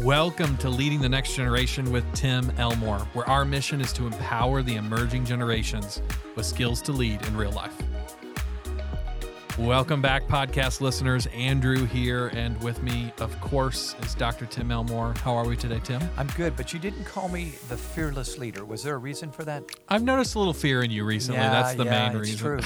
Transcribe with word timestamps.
Welcome 0.00 0.58
to 0.58 0.68
Leading 0.68 1.00
the 1.00 1.08
Next 1.08 1.34
Generation 1.34 1.90
with 1.90 2.04
Tim 2.12 2.52
Elmore, 2.58 2.98
where 3.14 3.26
our 3.30 3.46
mission 3.46 3.80
is 3.80 3.94
to 3.94 4.06
empower 4.06 4.62
the 4.62 4.74
emerging 4.74 5.24
generations 5.24 6.02
with 6.34 6.44
skills 6.44 6.82
to 6.82 6.92
lead 6.92 7.24
in 7.24 7.34
real 7.34 7.52
life. 7.52 7.74
Welcome 9.58 10.02
back, 10.02 10.26
podcast 10.26 10.82
listeners. 10.82 11.26
Andrew 11.28 11.86
here, 11.86 12.28
and 12.34 12.62
with 12.62 12.82
me, 12.82 13.10
of 13.20 13.40
course, 13.40 13.96
is 14.02 14.14
Dr. 14.14 14.44
Tim 14.44 14.70
Elmore. 14.70 15.14
How 15.24 15.34
are 15.34 15.46
we 15.46 15.56
today, 15.56 15.80
Tim? 15.82 16.02
I'm 16.18 16.26
good, 16.36 16.54
but 16.58 16.74
you 16.74 16.78
didn't 16.78 17.04
call 17.04 17.30
me 17.30 17.54
the 17.70 17.76
fearless 17.76 18.36
leader. 18.36 18.66
Was 18.66 18.82
there 18.82 18.96
a 18.96 18.98
reason 18.98 19.30
for 19.32 19.44
that? 19.44 19.64
I've 19.88 20.02
noticed 20.02 20.34
a 20.34 20.38
little 20.38 20.52
fear 20.52 20.82
in 20.82 20.90
you 20.90 21.04
recently. 21.04 21.40
Yeah, 21.40 21.48
That's 21.48 21.74
the 21.74 21.84
yeah, 21.86 22.08
main 22.10 22.18
it's 22.20 22.28
reason. 22.32 22.38
True. 22.38 22.60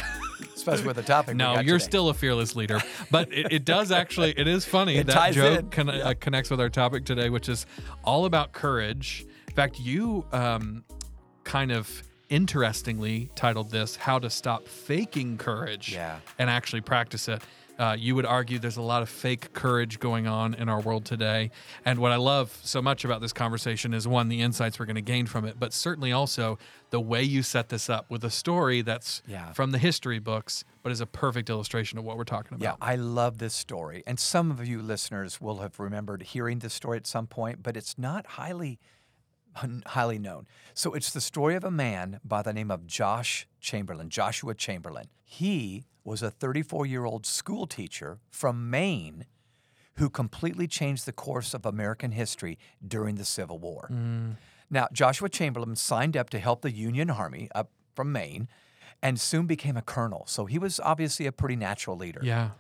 Especially 0.52 0.86
with 0.88 0.96
the 0.96 1.02
topic. 1.04 1.34
we 1.34 1.38
No, 1.38 1.54
you're 1.60 1.78
today. 1.78 1.90
still 1.90 2.08
a 2.08 2.14
fearless 2.14 2.56
leader, 2.56 2.80
but 3.08 3.32
it, 3.32 3.52
it 3.52 3.64
does 3.64 3.92
actually. 3.92 4.34
It 4.36 4.48
is 4.48 4.64
funny 4.64 4.96
It 4.96 5.06
that 5.06 5.32
joke 5.32 5.70
con- 5.70 5.86
Yeah. 5.88 6.08
uh, 6.08 6.14
connects 6.18 6.50
with 6.50 6.60
our 6.60 6.68
topic 6.70 7.04
today, 7.04 7.30
which 7.30 7.48
is 7.48 7.66
all 8.02 8.24
about 8.24 8.50
courage. 8.50 9.24
In 9.48 9.54
fact, 9.54 9.78
you 9.78 10.24
um, 10.32 10.82
kind 11.44 11.70
of 11.70 12.02
interestingly 12.30 13.30
titled 13.34 13.70
this 13.70 13.96
"How 13.96 14.18
to 14.18 14.30
Stop 14.30 14.66
Faking 14.66 15.36
Courage 15.38 15.92
Yeah. 15.92 16.20
and 16.38 16.48
Actually 16.48 16.80
Practice 16.80 17.28
It." 17.28 17.42
Uh, 17.78 17.96
you 17.98 18.14
would 18.14 18.26
argue 18.26 18.58
there's 18.58 18.76
a 18.76 18.82
lot 18.82 19.00
of 19.00 19.08
fake 19.08 19.54
courage 19.54 19.98
going 19.98 20.26
on 20.26 20.52
in 20.52 20.68
our 20.68 20.80
world 20.82 21.02
today. 21.06 21.50
And 21.82 21.98
what 21.98 22.12
I 22.12 22.16
love 22.16 22.54
so 22.62 22.82
much 22.82 23.06
about 23.06 23.22
this 23.22 23.32
conversation 23.32 23.94
is 23.94 24.06
one, 24.06 24.28
the 24.28 24.42
insights 24.42 24.78
we're 24.78 24.84
going 24.84 24.96
to 24.96 25.00
gain 25.00 25.24
from 25.24 25.46
it, 25.46 25.58
but 25.58 25.72
certainly 25.72 26.12
also 26.12 26.58
the 26.90 27.00
way 27.00 27.22
you 27.22 27.42
set 27.42 27.70
this 27.70 27.88
up 27.88 28.10
with 28.10 28.22
a 28.22 28.28
story 28.28 28.82
that's 28.82 29.22
Yeah. 29.26 29.54
from 29.54 29.70
the 29.70 29.78
history 29.78 30.18
books, 30.18 30.62
but 30.82 30.92
is 30.92 31.00
a 31.00 31.06
perfect 31.06 31.48
illustration 31.48 31.98
of 31.98 32.04
what 32.04 32.18
we're 32.18 32.24
talking 32.24 32.54
about. 32.54 32.62
Yeah. 32.82 32.86
I 32.86 32.96
love 32.96 33.38
this 33.38 33.54
story. 33.54 34.02
And 34.06 34.20
some 34.20 34.50
of 34.50 34.66
you 34.68 34.82
listeners 34.82 35.40
will 35.40 35.60
have 35.60 35.80
remembered 35.80 36.20
hearing 36.22 36.58
this 36.58 36.74
story 36.74 36.98
at 36.98 37.06
some 37.06 37.26
point, 37.28 37.62
but 37.62 37.78
it's 37.78 37.96
not 37.96 38.26
highly 38.26 38.78
highly 39.54 40.18
known. 40.18 40.46
So 40.74 40.94
it's 40.94 41.12
the 41.12 41.20
story 41.20 41.54
of 41.54 41.64
a 41.64 41.70
man 41.70 42.20
by 42.24 42.42
the 42.42 42.52
name 42.52 42.70
of 42.70 42.86
Josh 42.86 43.46
Chamberlain, 43.60 44.08
Joshua 44.08 44.54
Chamberlain. 44.54 45.06
He 45.24 45.84
was 46.04 46.22
a 46.22 46.30
34-year-old 46.30 47.26
school 47.26 47.66
teacher 47.66 48.18
from 48.30 48.70
Maine 48.70 49.26
who 49.96 50.08
completely 50.08 50.66
changed 50.66 51.04
the 51.04 51.12
course 51.12 51.52
of 51.52 51.66
American 51.66 52.12
history 52.12 52.58
during 52.86 53.16
the 53.16 53.24
Civil 53.24 53.58
War. 53.58 53.88
Mm. 53.92 54.36
Now, 54.70 54.88
Joshua 54.92 55.28
Chamberlain 55.28 55.76
signed 55.76 56.16
up 56.16 56.30
to 56.30 56.38
help 56.38 56.62
the 56.62 56.70
Union 56.70 57.10
Army 57.10 57.48
up 57.54 57.70
from 57.94 58.12
Maine 58.12 58.48
and 59.02 59.20
soon 59.20 59.46
became 59.46 59.76
a 59.76 59.82
colonel. 59.82 60.24
So 60.26 60.46
he 60.46 60.58
was 60.58 60.80
obviously 60.80 61.26
a 61.26 61.32
pretty 61.32 61.56
natural 61.56 61.96
leader. 61.96 62.20
Yeah. 62.22 62.50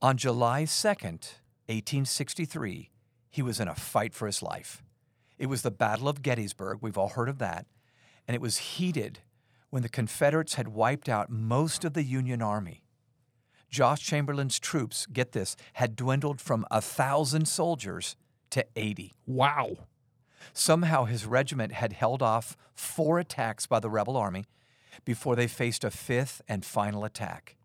On 0.00 0.16
July 0.16 0.62
2nd, 0.62 1.34
1863, 1.66 2.90
he 3.30 3.42
was 3.42 3.60
in 3.60 3.68
a 3.68 3.74
fight 3.74 4.14
for 4.14 4.26
his 4.26 4.42
life. 4.42 4.82
It 5.40 5.48
was 5.48 5.62
the 5.62 5.70
Battle 5.70 6.06
of 6.06 6.20
Gettysburg. 6.20 6.80
We've 6.82 6.98
all 6.98 7.08
heard 7.08 7.30
of 7.30 7.38
that. 7.38 7.64
And 8.28 8.34
it 8.34 8.42
was 8.42 8.58
heated 8.58 9.20
when 9.70 9.82
the 9.82 9.88
Confederates 9.88 10.54
had 10.54 10.68
wiped 10.68 11.08
out 11.08 11.30
most 11.30 11.82
of 11.82 11.94
the 11.94 12.04
Union 12.04 12.42
Army. 12.42 12.82
Josh 13.70 14.02
Chamberlain's 14.02 14.60
troops, 14.60 15.06
get 15.06 15.32
this, 15.32 15.56
had 15.74 15.96
dwindled 15.96 16.42
from 16.42 16.66
a 16.70 16.82
thousand 16.82 17.48
soldiers 17.48 18.16
to 18.50 18.66
80. 18.76 19.14
Wow. 19.26 19.86
Somehow 20.52 21.06
his 21.06 21.24
regiment 21.24 21.72
had 21.72 21.94
held 21.94 22.20
off 22.20 22.54
four 22.74 23.18
attacks 23.18 23.66
by 23.66 23.80
the 23.80 23.88
rebel 23.88 24.18
army 24.18 24.44
before 25.06 25.36
they 25.36 25.46
faced 25.46 25.84
a 25.84 25.90
fifth 25.90 26.42
and 26.48 26.66
final 26.66 27.02
attack. 27.02 27.56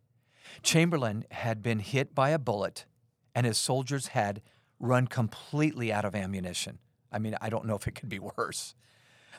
Chamberlain 0.63 1.25
had 1.29 1.61
been 1.61 1.79
hit 1.79 2.15
by 2.15 2.29
a 2.29 2.39
bullet, 2.39 2.85
and 3.33 3.45
his 3.45 3.57
soldiers 3.57 4.07
had 4.07 4.41
run 4.79 5.07
completely 5.07 5.91
out 5.91 6.05
of 6.05 6.15
ammunition. 6.15 6.79
I 7.15 7.19
mean, 7.19 7.35
I 7.39 7.49
don't 7.49 7.65
know 7.65 7.75
if 7.75 7.87
it 7.87 7.95
could 7.95 8.09
be 8.09 8.19
worse. 8.19 8.75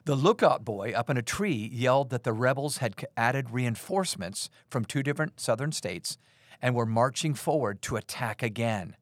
The 0.07 0.17
lookout 0.17 0.65
boy 0.65 0.93
up 0.93 1.11
in 1.11 1.17
a 1.17 1.23
tree 1.23 1.71
yelled 1.73 2.11
that 2.11 2.25
the 2.25 2.33
rebels 2.33 2.79
had 2.79 2.95
added 3.17 3.51
reinforcements 3.51 4.49
from 4.71 4.85
two 4.85 5.03
different 5.03 5.39
southern 5.39 5.73
states 5.73 6.17
and 6.63 6.75
were 6.75 6.87
marching 6.87 7.35
forward 7.35 7.83
to 7.83 7.97
attack 7.97 8.43
again. 8.43 8.97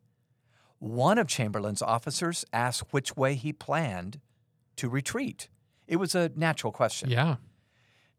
One 0.81 1.19
of 1.19 1.29
Chamberlain's 1.29 1.83
officers 1.83 2.45
asked 2.53 2.93
which 2.93 3.17
way 3.17 3.37
he 3.37 3.53
planned 3.53 4.21
to 4.77 4.89
retreat. 4.89 5.49
It 5.87 5.97
was 5.97 6.15
a 6.15 6.33
natural 6.35 6.73
question. 6.73 7.11
Yeah. 7.11 7.37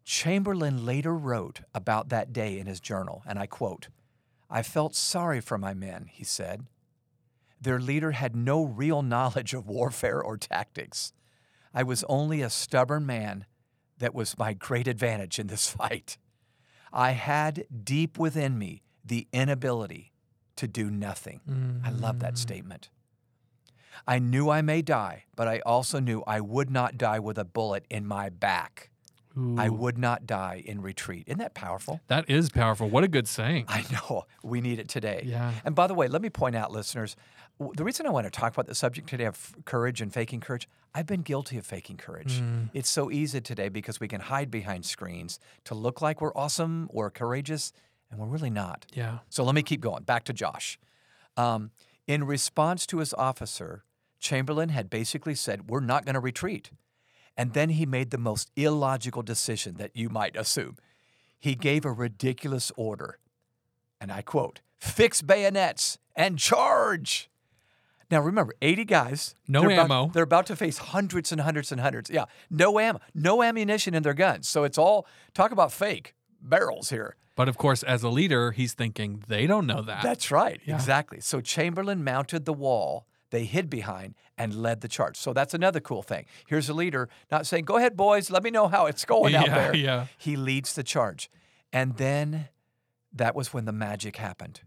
Chamberlain 0.05 0.85
later 0.85 1.15
wrote 1.15 1.61
about 1.73 2.09
that 2.09 2.31
day 2.31 2.59
in 2.59 2.67
his 2.67 2.79
journal, 2.79 3.23
and 3.27 3.37
I 3.37 3.45
quote 3.45 3.89
I 4.49 4.61
felt 4.61 4.95
sorry 4.95 5.41
for 5.41 5.57
my 5.57 5.73
men, 5.73 6.07
he 6.11 6.23
said. 6.23 6.65
Their 7.59 7.79
leader 7.79 8.11
had 8.11 8.35
no 8.35 8.63
real 8.63 9.01
knowledge 9.01 9.53
of 9.53 9.67
warfare 9.67 10.21
or 10.21 10.37
tactics. 10.37 11.13
I 11.73 11.83
was 11.83 12.03
only 12.05 12.41
a 12.41 12.49
stubborn 12.49 13.05
man 13.05 13.45
that 13.97 14.13
was 14.13 14.37
my 14.37 14.53
great 14.53 14.87
advantage 14.87 15.39
in 15.39 15.47
this 15.47 15.69
fight. 15.71 16.17
I 16.91 17.11
had 17.11 17.65
deep 17.83 18.17
within 18.17 18.57
me 18.57 18.83
the 19.03 19.27
inability 19.33 20.13
to 20.55 20.67
do 20.67 20.89
nothing. 20.89 21.81
I 21.83 21.89
love 21.89 22.19
that 22.19 22.35
mm. 22.35 22.37
statement. 22.37 22.89
I 24.07 24.19
knew 24.19 24.49
I 24.49 24.61
may 24.61 24.81
die, 24.81 25.25
but 25.35 25.47
I 25.47 25.59
also 25.65 25.99
knew 25.99 26.23
I 26.25 26.39
would 26.39 26.69
not 26.69 26.97
die 26.97 27.19
with 27.19 27.37
a 27.37 27.43
bullet 27.43 27.85
in 27.89 28.05
my 28.05 28.29
back. 28.29 28.91
I 29.57 29.67
would 29.67 29.97
not 29.97 30.25
die 30.25 30.63
in 30.65 30.81
retreat. 30.81 31.25
Isn't 31.27 31.39
that 31.39 31.53
powerful? 31.53 31.99
That 32.07 32.29
is 32.29 32.49
powerful. 32.49 32.89
What 32.89 33.03
a 33.03 33.09
good 33.09 33.27
saying. 33.27 33.65
I 33.67 33.83
know. 33.91 34.23
We 34.43 34.61
need 34.61 34.79
it 34.79 34.87
today. 34.87 35.23
Yeah. 35.25 35.51
And 35.65 35.75
by 35.75 35.87
the 35.87 35.93
way, 35.93 36.07
let 36.07 36.21
me 36.21 36.29
point 36.29 36.55
out, 36.55 36.71
listeners, 36.71 37.17
the 37.59 37.83
reason 37.83 38.05
I 38.05 38.09
want 38.09 38.25
to 38.25 38.31
talk 38.31 38.53
about 38.53 38.67
the 38.67 38.75
subject 38.75 39.07
today 39.07 39.25
of 39.25 39.55
courage 39.65 40.01
and 40.01 40.13
faking 40.13 40.41
courage, 40.41 40.67
I've 40.93 41.05
been 41.05 41.21
guilty 41.21 41.57
of 41.57 41.65
faking 41.65 41.97
courage. 41.97 42.41
Mm. 42.41 42.69
It's 42.73 42.89
so 42.89 43.09
easy 43.11 43.41
today 43.41 43.69
because 43.69 43.99
we 43.99 44.07
can 44.07 44.21
hide 44.21 44.51
behind 44.51 44.85
screens 44.85 45.39
to 45.65 45.75
look 45.75 46.01
like 46.01 46.21
we're 46.21 46.35
awesome 46.35 46.89
or 46.91 47.09
courageous, 47.09 47.71
and 48.11 48.19
we're 48.19 48.27
really 48.27 48.49
not. 48.49 48.85
Yeah. 48.93 49.19
So 49.29 49.43
let 49.43 49.55
me 49.55 49.63
keep 49.63 49.81
going. 49.81 50.03
Back 50.03 50.25
to 50.25 50.33
Josh. 50.33 50.79
Um, 51.37 51.71
in 52.07 52.25
response 52.25 52.85
to 52.87 52.99
his 52.99 53.13
officer, 53.13 53.83
Chamberlain 54.19 54.69
had 54.69 54.89
basically 54.89 55.35
said, 55.35 55.69
We're 55.69 55.79
not 55.79 56.05
going 56.05 56.15
to 56.15 56.19
retreat. 56.19 56.71
And 57.37 57.53
then 57.53 57.69
he 57.69 57.85
made 57.85 58.11
the 58.11 58.17
most 58.17 58.49
illogical 58.55 59.21
decision 59.21 59.75
that 59.75 59.91
you 59.93 60.09
might 60.09 60.37
assume. 60.37 60.77
He 61.37 61.55
gave 61.55 61.85
a 61.85 61.91
ridiculous 61.91 62.71
order. 62.77 63.19
And 63.99 64.11
I 64.11 64.21
quote, 64.21 64.61
fix 64.77 65.21
bayonets 65.21 65.97
and 66.15 66.39
charge. 66.39 67.29
Now 68.11 68.21
remember, 68.21 68.53
80 68.61 68.85
guys. 68.85 69.35
No 69.47 69.61
they're 69.61 69.71
about- 69.71 69.83
ammo. 69.85 70.11
they're 70.13 70.23
about 70.23 70.45
to 70.47 70.55
face 70.55 70.77
hundreds 70.77 71.31
and 71.31 71.41
hundreds 71.41 71.71
and 71.71 71.81
hundreds. 71.81 72.09
Yeah, 72.09 72.25
no 72.49 72.79
ammo, 72.79 72.99
no 73.13 73.41
ammunition 73.41 73.93
in 73.93 74.03
their 74.03 74.13
guns. 74.13 74.47
So 74.47 74.63
it's 74.63 74.77
all, 74.77 75.07
talk 75.33 75.51
about 75.51 75.71
fake 75.71 76.13
barrels 76.41 76.89
here. 76.89 77.15
But 77.35 77.49
of 77.49 77.57
course, 77.57 77.83
as 77.83 78.03
a 78.03 78.09
leader, 78.09 78.51
he's 78.51 78.73
thinking 78.73 79.23
they 79.27 79.45
don't 79.47 79.65
know 79.67 79.81
that. 79.81 80.03
That's 80.03 80.31
right, 80.31 80.61
Yeah. 80.65 80.75
exactly. 80.75 81.19
So 81.19 81.41
Chamberlain 81.41 82.03
mounted 82.03 82.45
the 82.45 82.53
wall 82.53 83.07
they 83.31 83.43
hid 83.45 83.69
behind 83.69 84.13
and 84.37 84.53
led 84.53 84.79
the 84.81 84.87
charge. 84.87 85.17
So 85.17 85.33
that's 85.33 85.53
another 85.53 85.79
cool 85.81 86.03
thing. 86.03 86.25
Here's 86.47 86.69
a 86.69 86.73
leader 86.73 87.09
not 87.31 87.45
saying, 87.47 87.65
"Go 87.65 87.75
ahead, 87.75 87.97
boys, 87.97 88.29
let 88.29 88.43
me 88.43 88.51
know 88.51 88.67
how 88.67 88.85
it's 88.85 89.03
going 89.03 89.35
out 89.35 89.47
Yeah, 89.47 89.55
there." 89.55 89.75
yeah. 89.75 90.05
He 90.17 90.35
leads 90.37 90.73
the 90.75 90.83
charge, 90.83 91.29
and 91.73 91.97
then 91.97 92.47
that 93.11 93.35
was 93.35 93.51
when 93.53 93.65
the 93.65 93.71
magic 93.73 94.15
happened. 94.17 94.61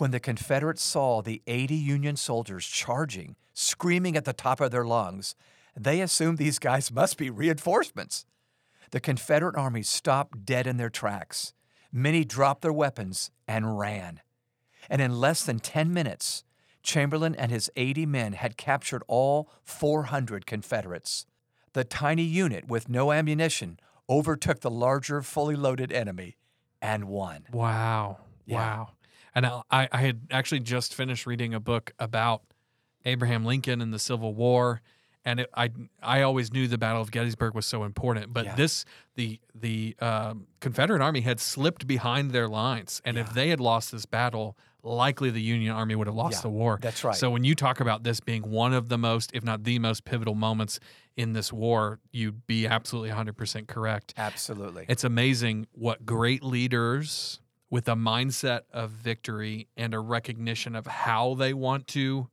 When 0.00 0.12
the 0.12 0.18
Confederates 0.18 0.82
saw 0.82 1.20
the 1.20 1.42
80 1.46 1.74
Union 1.74 2.16
soldiers 2.16 2.64
charging, 2.64 3.36
screaming 3.52 4.16
at 4.16 4.24
the 4.24 4.32
top 4.32 4.62
of 4.62 4.70
their 4.70 4.86
lungs, 4.86 5.34
they 5.76 6.00
assumed 6.00 6.38
these 6.38 6.58
guys 6.58 6.90
must 6.90 7.18
be 7.18 7.28
reinforcements. 7.28 8.24
The 8.92 9.00
Confederate 9.00 9.56
army 9.56 9.82
stopped 9.82 10.46
dead 10.46 10.66
in 10.66 10.78
their 10.78 10.88
tracks. 10.88 11.52
Many 11.92 12.24
dropped 12.24 12.62
their 12.62 12.72
weapons 12.72 13.30
and 13.46 13.78
ran. 13.78 14.22
And 14.88 15.02
in 15.02 15.20
less 15.20 15.44
than 15.44 15.60
10 15.60 15.92
minutes, 15.92 16.44
Chamberlain 16.82 17.34
and 17.34 17.52
his 17.52 17.70
80 17.76 18.06
men 18.06 18.32
had 18.32 18.56
captured 18.56 19.02
all 19.06 19.50
400 19.64 20.46
Confederates. 20.46 21.26
The 21.74 21.84
tiny 21.84 22.22
unit 22.22 22.66
with 22.68 22.88
no 22.88 23.12
ammunition 23.12 23.78
overtook 24.08 24.60
the 24.60 24.70
larger, 24.70 25.20
fully 25.20 25.56
loaded 25.56 25.92
enemy 25.92 26.38
and 26.80 27.04
won. 27.04 27.44
Wow. 27.52 28.16
Yeah. 28.46 28.56
Wow. 28.56 28.88
And 29.34 29.46
I, 29.46 29.88
I 29.92 29.98
had 29.98 30.22
actually 30.30 30.60
just 30.60 30.94
finished 30.94 31.26
reading 31.26 31.54
a 31.54 31.60
book 31.60 31.92
about 31.98 32.42
Abraham 33.04 33.44
Lincoln 33.44 33.80
and 33.80 33.92
the 33.94 33.98
Civil 33.98 34.34
War. 34.34 34.80
And 35.24 35.40
it, 35.40 35.50
I 35.54 35.68
I 36.02 36.22
always 36.22 36.50
knew 36.52 36.66
the 36.66 36.78
Battle 36.78 37.02
of 37.02 37.10
Gettysburg 37.10 37.54
was 37.54 37.66
so 37.66 37.84
important, 37.84 38.32
but 38.32 38.46
Yeah. 38.46 38.54
this 38.54 38.84
the 39.16 39.38
the 39.54 39.94
um, 40.00 40.46
Confederate 40.60 41.02
Army 41.02 41.20
had 41.20 41.40
slipped 41.40 41.86
behind 41.86 42.30
their 42.30 42.48
lines, 42.48 43.02
and 43.04 43.18
if 43.18 43.34
they 43.34 43.50
had 43.50 43.60
lost 43.60 43.92
this 43.92 44.06
battle, 44.06 44.56
likely 44.82 45.28
the 45.28 45.42
Union 45.42 45.72
Army 45.74 45.94
would 45.94 46.06
have 46.06 46.16
lost 46.16 46.36
Yeah, 46.38 46.40
the 46.42 46.48
war. 46.48 46.78
that's 46.80 47.04
right. 47.04 47.14
So 47.14 47.30
when 47.30 47.44
you 47.44 47.54
talk 47.54 47.80
about 47.80 48.02
this 48.02 48.18
being 48.20 48.48
one 48.50 48.72
of 48.72 48.88
the 48.88 48.96
most, 48.96 49.30
if 49.34 49.44
not 49.44 49.64
the 49.64 49.78
most 49.78 50.06
pivotal 50.06 50.34
moments 50.34 50.80
in 51.18 51.34
this 51.34 51.52
war, 51.52 52.00
you'd 52.12 52.46
be 52.46 52.66
absolutely 52.66 53.10
100% 53.10 53.68
correct. 53.68 54.14
Absolutely. 54.16 54.86
It's 54.88 55.04
amazing 55.04 55.66
what 55.72 56.06
great 56.06 56.42
leaders 56.42 57.40
with 57.70 57.88
a 57.88 57.94
mindset 57.94 58.62
of 58.72 58.90
victory 58.90 59.68
and 59.76 59.94
a 59.94 60.00
recognition 60.00 60.74
of 60.74 60.86
how 60.86 61.34
they 61.34 61.54
want 61.54 61.86
to 61.86 62.28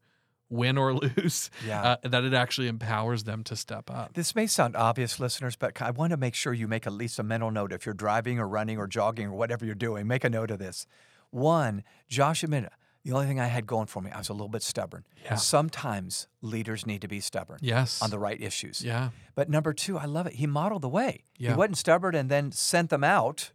win 0.50 0.78
or 0.78 0.94
lose, 1.18 1.52
Yeah. 1.66 1.82
uh, 1.84 1.98
that 2.04 2.24
it 2.24 2.34
actually 2.34 2.68
empowers 2.70 3.24
them 3.26 3.44
to 3.46 3.56
step 3.56 3.90
up. 3.92 4.14
This 4.14 4.34
may 4.34 4.48
sound 4.48 4.76
obvious, 4.76 5.20
listeners, 5.20 5.56
but 5.56 5.80
I 5.82 5.92
want 5.92 6.12
to 6.12 6.18
make 6.18 6.34
sure 6.36 6.54
you 6.54 6.68
make 6.68 6.88
at 6.88 6.94
least 6.94 7.20
a 7.20 7.24
mental 7.24 7.52
note 7.52 7.72
if 7.74 7.86
you're 7.86 7.94
driving 7.94 8.40
or 8.40 8.48
running 8.48 8.78
or 8.78 8.88
jogging 8.88 9.28
or 9.28 9.34
whatever 9.34 9.66
you're 9.66 9.76
doing. 9.76 10.08
Make 10.08 10.24
a 10.24 10.30
note 10.30 10.50
of 10.50 10.60
this. 10.60 10.88
One, 11.32 11.84
Josh 12.08 12.44
admitted 12.44 12.70
the 13.04 13.12
only 13.14 13.28
thing 13.28 13.40
I 13.40 13.48
had 13.48 13.66
going 13.68 13.88
for 13.88 14.02
me, 14.02 14.12
I 14.12 14.18
was 14.18 14.28
a 14.30 14.34
little 14.34 14.48
bit 14.50 14.64
stubborn. 14.64 15.06
Yeah. 15.24 15.36
Sometimes 15.36 16.28
leaders 16.42 16.86
need 16.86 17.02
to 17.02 17.08
be 17.08 17.20
stubborn 17.22 17.60
Yes. 17.62 18.02
on 18.02 18.10
the 18.10 18.20
right 18.20 18.42
issues. 18.42 18.82
yeah. 18.84 19.10
But 19.36 19.50
number 19.50 19.72
two, 19.74 19.98
I 19.98 20.06
love 20.06 20.28
it. 20.28 20.34
He 20.34 20.48
modeled 20.48 20.82
the 20.82 20.90
way. 20.90 21.24
Yeah. 21.38 21.52
He 21.52 21.56
wasn't 21.56 21.78
stubborn 21.78 22.16
and 22.16 22.30
then 22.30 22.52
sent 22.52 22.90
them 22.90 23.04
out. 23.04 23.52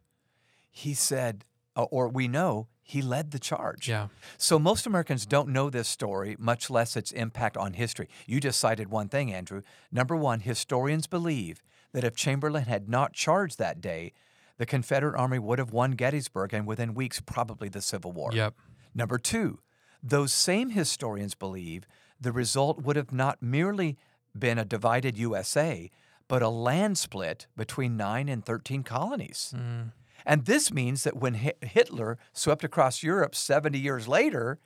He 0.71 0.95
said, 0.95 1.45
Uh, 1.75 1.85
or 1.85 2.09
we 2.09 2.29
know, 2.29 2.69
he 2.83 3.01
led 3.01 3.31
the 3.31 3.39
charge. 3.39 3.89
Yeah. 3.89 4.09
So 4.37 4.59
most 4.59 4.87
Americans 4.87 5.25
don't 5.25 5.49
know 5.49 5.71
this 5.71 5.89
story, 5.89 6.37
much 6.39 6.69
less 6.69 6.97
its 6.97 7.13
impact 7.13 7.57
on 7.57 7.73
history. 7.75 8.09
You 8.27 8.41
just 8.41 8.61
cited 8.61 8.91
one 8.91 9.09
thing, 9.09 9.33
Andrew. 9.33 9.63
Number 9.91 10.17
one, 10.17 10.41
historians 10.41 11.07
believe 11.07 11.63
that 11.93 12.05
if 12.05 12.15
Chamberlain 12.15 12.65
had 12.65 12.89
not 12.89 13.13
charged 13.13 13.59
that 13.59 13.81
day, 13.81 14.13
the 14.59 14.67
Confederate 14.67 15.19
Army 15.19 15.39
would 15.39 15.59
have 15.59 15.73
won 15.73 15.93
Gettysburg 15.93 16.53
and 16.53 16.67
within 16.67 16.95
weeks, 16.95 17.21
probably 17.21 17.69
the 17.69 17.81
Civil 17.81 18.13
War. 18.13 18.31
Yep. 18.33 18.55
Number 18.95 19.19
two, 19.19 19.61
those 20.03 20.33
same 20.33 20.71
historians 20.71 21.35
believe 21.35 21.87
the 22.21 22.33
result 22.33 22.83
would 22.83 22.97
have 22.97 23.13
not 23.13 23.43
merely 23.43 23.97
been 24.39 24.59
a 24.59 24.65
divided 24.65 25.17
USA, 25.19 25.91
but 26.29 26.43
a 26.43 26.49
land 26.49 26.99
split 26.99 27.47
between 27.57 27.97
nine 27.97 28.29
and 28.29 28.45
13 28.45 28.83
colonies. 28.83 29.55
Hmm. 29.57 29.89
And 30.25 30.45
this 30.45 30.73
means 30.73 31.05
that 31.05 31.17
when 31.17 31.35
Hitler 31.35 32.19
swept 32.33 32.65
across 32.65 33.03
Europe 33.03 33.35
70 33.35 33.79
years 33.79 34.09
later, 34.09 34.59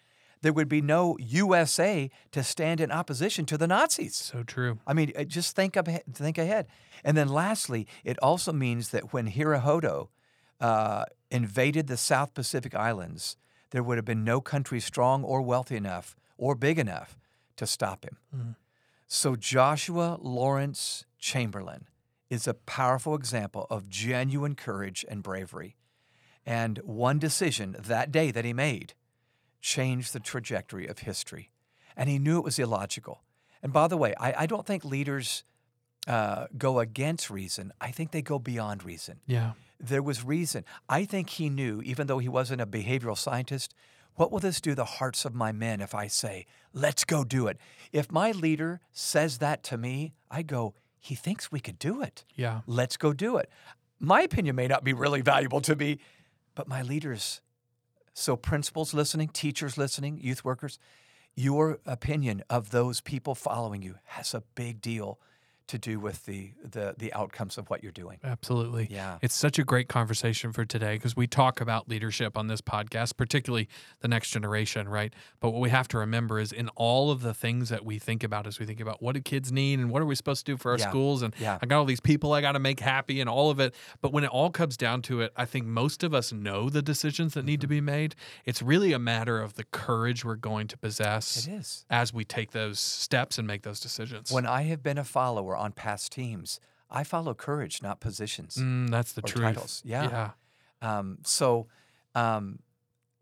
there 0.42 0.52
would 0.52 0.68
be 0.68 0.82
no 0.82 1.16
USA 1.18 2.10
to 2.32 2.42
stand 2.42 2.80
in 2.80 2.92
opposition 2.92 3.46
to 3.46 3.58
the 3.58 3.66
Nazis. 3.66 4.14
So 4.14 4.42
true. 4.42 4.78
I 4.86 4.92
mean, 4.92 5.12
uh, 5.16 5.24
just 5.24 5.56
think 5.56 5.76
up, 5.76 5.88
think 6.12 6.38
ahead. 6.38 6.66
And 7.04 7.16
then 7.16 7.28
lastly, 7.28 7.86
it 8.04 8.18
also 8.20 8.52
means 8.52 8.90
that 8.90 9.12
when 9.12 9.30
Hirohito 9.30 10.08
uh, 10.60 11.04
invaded 11.30 11.86
the 11.86 11.96
South 11.96 12.34
Pacific 12.34 12.74
Islands, 12.74 13.36
there 13.70 13.82
would 13.82 13.98
have 13.98 14.04
been 14.04 14.24
no 14.24 14.40
country 14.40 14.80
strong 14.80 15.24
or 15.24 15.42
wealthy 15.42 15.76
enough 15.76 16.16
or 16.38 16.54
big 16.54 16.78
enough 16.78 17.18
to 17.56 17.66
stop 17.66 18.04
him. 18.04 18.18
So 19.06 19.36
Joshua 19.36 20.18
Lawrence 20.20 21.04
Chamberlain 21.18 21.86
is 22.30 22.46
a 22.46 22.54
powerful 22.54 23.14
example 23.14 23.66
of 23.70 23.88
genuine 23.88 24.54
courage 24.54 25.04
and 25.08 25.22
bravery. 25.22 25.76
And 26.44 26.78
one 26.84 27.18
decision 27.18 27.76
that 27.78 28.12
day 28.12 28.30
that 28.30 28.44
he 28.44 28.52
made 28.52 28.94
changed 29.60 30.12
the 30.12 30.20
trajectory 30.20 30.86
of 30.86 31.00
history. 31.00 31.50
And 31.96 32.08
he 32.08 32.18
knew 32.18 32.38
it 32.38 32.44
was 32.44 32.58
illogical. 32.58 33.22
And 33.62 33.72
by 33.72 33.88
the 33.88 33.96
way, 33.96 34.14
I, 34.20 34.42
I 34.42 34.46
don't 34.46 34.66
think 34.66 34.84
leaders 34.84 35.44
uh, 36.06 36.46
go 36.56 36.78
against 36.78 37.30
reason. 37.30 37.72
I 37.80 37.90
think 37.90 38.12
they 38.12 38.22
go 38.22 38.38
beyond 38.38 38.84
reason. 38.84 39.20
Yeah. 39.26 39.52
There 39.80 40.02
was 40.02 40.24
reason. 40.24 40.64
I 40.88 41.04
think 41.04 41.30
he 41.30 41.50
knew, 41.50 41.82
even 41.82 42.06
though 42.06 42.18
he 42.18 42.28
wasn't 42.28 42.60
a 42.60 42.66
behavioral 42.66 43.18
scientist, 43.18 43.74
what 44.14 44.32
will 44.32 44.38
this 44.38 44.60
do 44.60 44.74
the 44.74 44.84
hearts 44.84 45.24
of 45.24 45.34
my 45.34 45.52
men 45.52 45.80
if 45.80 45.94
I 45.94 46.06
say, 46.06 46.46
let's 46.72 47.04
go 47.04 47.24
do 47.24 47.48
it? 47.48 47.58
If 47.92 48.10
my 48.10 48.30
leader 48.30 48.80
says 48.92 49.38
that 49.38 49.62
to 49.64 49.76
me, 49.76 50.14
I 50.30 50.42
go, 50.42 50.74
he 51.06 51.14
thinks 51.14 51.52
we 51.52 51.60
could 51.60 51.78
do 51.78 52.02
it. 52.02 52.24
Yeah. 52.34 52.62
Let's 52.66 52.96
go 52.96 53.12
do 53.12 53.36
it. 53.36 53.48
My 54.00 54.22
opinion 54.22 54.56
may 54.56 54.66
not 54.66 54.82
be 54.82 54.92
really 54.92 55.20
valuable 55.20 55.60
to 55.60 55.76
me, 55.76 55.98
but 56.56 56.66
my 56.66 56.82
leaders, 56.82 57.40
so 58.12 58.36
principals 58.36 58.92
listening, 58.92 59.28
teachers 59.28 59.78
listening, 59.78 60.18
youth 60.20 60.44
workers, 60.44 60.80
your 61.36 61.78
opinion 61.86 62.42
of 62.50 62.70
those 62.70 63.00
people 63.00 63.36
following 63.36 63.82
you 63.82 63.94
has 64.04 64.34
a 64.34 64.42
big 64.56 64.80
deal 64.80 65.20
to 65.68 65.78
do 65.78 65.98
with 65.98 66.24
the 66.26 66.52
the, 66.64 66.94
the 66.96 67.12
outcomes 67.12 67.58
of 67.58 67.68
what 67.70 67.82
you're 67.82 67.92
doing. 67.92 68.18
Absolutely. 68.22 68.88
Yeah. 68.90 69.18
It's 69.22 69.34
such 69.34 69.58
a 69.58 69.64
great 69.64 69.88
conversation 69.88 70.52
for 70.52 70.64
today 70.64 70.94
because 70.94 71.16
we 71.16 71.26
talk 71.26 71.60
about 71.60 71.88
leadership 71.88 72.36
on 72.36 72.46
this 72.46 72.60
podcast, 72.60 73.16
particularly 73.16 73.68
the 74.00 74.08
next 74.08 74.30
generation, 74.30 74.88
right? 74.88 75.12
But 75.40 75.50
what 75.50 75.60
we 75.60 75.70
have 75.70 75.88
to 75.88 75.98
remember 75.98 76.38
is 76.38 76.52
in 76.52 76.68
all 76.70 77.10
of 77.10 77.22
the 77.22 77.34
things 77.34 77.68
that 77.68 77.84
we 77.84 77.98
think 77.98 78.22
about 78.22 78.46
as 78.46 78.58
we 78.58 78.66
think 78.66 78.80
about 78.80 79.02
what 79.02 79.14
do 79.14 79.20
kids 79.20 79.50
need 79.52 79.78
and 79.78 79.90
what 79.90 80.02
are 80.02 80.06
we 80.06 80.14
supposed 80.14 80.46
to 80.46 80.52
do 80.52 80.56
for 80.56 80.72
our 80.72 80.78
Yeah. 80.78 80.88
schools 80.88 81.22
and 81.22 81.34
Yeah. 81.38 81.58
I 81.60 81.66
got 81.66 81.78
all 81.78 81.84
these 81.84 82.00
people 82.00 82.32
I 82.32 82.40
got 82.40 82.52
to 82.52 82.58
make 82.58 82.80
happy 82.80 83.20
and 83.20 83.28
all 83.28 83.50
of 83.50 83.60
it. 83.60 83.74
But 84.00 84.12
when 84.12 84.24
it 84.24 84.30
all 84.30 84.50
comes 84.50 84.76
down 84.76 85.02
to 85.02 85.20
it, 85.20 85.32
I 85.36 85.44
think 85.44 85.66
most 85.66 86.02
of 86.02 86.14
us 86.14 86.32
know 86.32 86.70
the 86.70 86.82
decisions 86.82 87.34
that 87.34 87.44
need 87.44 87.60
to 87.60 87.66
mm-hmm. 87.66 87.76
be 87.76 87.80
made. 87.80 88.14
It's 88.44 88.62
really 88.62 88.92
a 88.92 88.98
matter 88.98 89.40
of 89.40 89.54
the 89.54 89.64
courage 89.64 90.24
we're 90.24 90.36
going 90.36 90.68
to 90.68 90.78
possess 90.78 91.46
It 91.46 91.52
is. 91.52 91.84
as 91.90 92.12
we 92.12 92.24
take 92.24 92.52
those 92.52 92.78
steps 92.78 93.38
and 93.38 93.46
make 93.46 93.62
those 93.62 93.80
decisions. 93.80 94.30
When 94.30 94.46
I 94.46 94.62
have 94.62 94.82
been 94.82 94.98
a 94.98 95.04
follower 95.04 95.55
on 95.56 95.72
past 95.72 96.12
teams, 96.12 96.60
I 96.90 97.02
follow 97.04 97.34
courage, 97.34 97.82
not 97.82 98.00
positions 98.00 98.56
Mm, 98.56 98.90
that's 98.90 99.12
the 99.12 99.22
or 99.22 99.28
truth. 99.28 99.44
titles. 99.44 99.82
Yeah. 99.84 100.08
Yeah. 100.82 100.98
Um, 100.98 101.18
so, 101.24 101.66
um, 102.14 102.60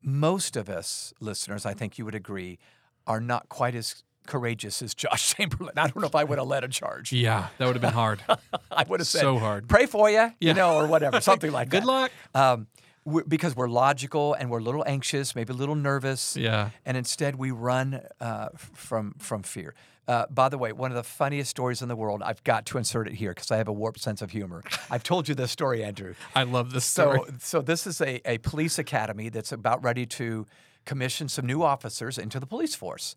most 0.02 0.56
of 0.56 0.68
us 0.68 1.14
listeners, 1.20 1.64
I 1.64 1.72
think 1.74 1.98
you 1.98 2.04
would 2.04 2.14
agree, 2.14 2.58
are 3.06 3.20
not 3.20 3.48
quite 3.48 3.74
as 3.74 4.02
courageous 4.26 4.82
as 4.82 4.94
Josh 4.94 5.34
Chamberlain. 5.34 5.74
I 5.76 5.86
don't 5.88 6.00
know 6.00 6.06
if 6.06 6.14
I 6.14 6.24
would 6.24 6.38
have 6.38 6.46
led 6.48 6.64
a 6.64 6.68
charge. 6.68 7.12
Yeah. 7.26 7.48
That 7.58 7.66
would 7.66 7.74
have 7.76 7.82
been 7.82 7.92
hard. 7.92 8.20
I 8.70 8.84
would 8.88 9.00
have 9.00 9.06
said, 9.06 9.20
So 9.20 9.38
hard. 9.38 9.68
pray 9.68 9.86
for 9.86 10.08
you, 10.10 10.16
Yeah. 10.16 10.32
you 10.40 10.54
know, 10.54 10.76
or 10.76 10.86
whatever, 10.86 11.20
something 11.20 11.52
like 11.52 11.68
Good 11.70 11.82
that. 11.82 11.86
luck. 11.86 12.10
Um, 12.34 12.66
we 13.06 13.22
because 13.28 13.54
we're 13.54 13.68
logical 13.68 14.32
and 14.32 14.48
we're 14.50 14.60
a 14.60 14.62
little 14.62 14.82
anxious, 14.86 15.34
maybe 15.34 15.52
a 15.52 15.56
little 15.56 15.74
nervous, 15.74 16.36
Yeah. 16.38 16.70
and 16.86 16.96
instead 16.96 17.36
we 17.36 17.50
run 17.50 18.00
uh, 18.18 18.48
from 18.56 19.14
from 19.18 19.42
fear. 19.42 19.74
Uh, 20.06 20.26
by 20.28 20.48
the 20.48 20.58
way, 20.58 20.72
one 20.72 20.90
of 20.90 20.96
the 20.96 21.02
funniest 21.02 21.50
stories 21.50 21.80
in 21.80 21.88
the 21.88 21.96
world, 21.96 22.22
I've 22.22 22.44
got 22.44 22.66
to 22.66 22.78
insert 22.78 23.08
it 23.08 23.14
here 23.14 23.30
because 23.32 23.50
I 23.50 23.56
have 23.56 23.68
a 23.68 23.72
warped 23.72 24.00
sense 24.00 24.20
of 24.20 24.30
humor. 24.32 24.62
I've 24.90 25.02
told 25.02 25.28
you 25.28 25.34
this 25.34 25.50
story, 25.50 25.82
Andrew. 25.82 26.14
I 26.34 26.42
love 26.42 26.72
this 26.72 26.84
story. 26.84 27.20
So, 27.26 27.34
so 27.38 27.62
this 27.62 27.86
is 27.86 28.00
a, 28.00 28.20
a 28.30 28.38
police 28.38 28.78
academy 28.78 29.30
that's 29.30 29.52
about 29.52 29.82
ready 29.82 30.04
to 30.06 30.46
commission 30.84 31.28
some 31.28 31.46
new 31.46 31.62
officers 31.62 32.18
into 32.18 32.38
the 32.38 32.46
police 32.46 32.74
force. 32.74 33.16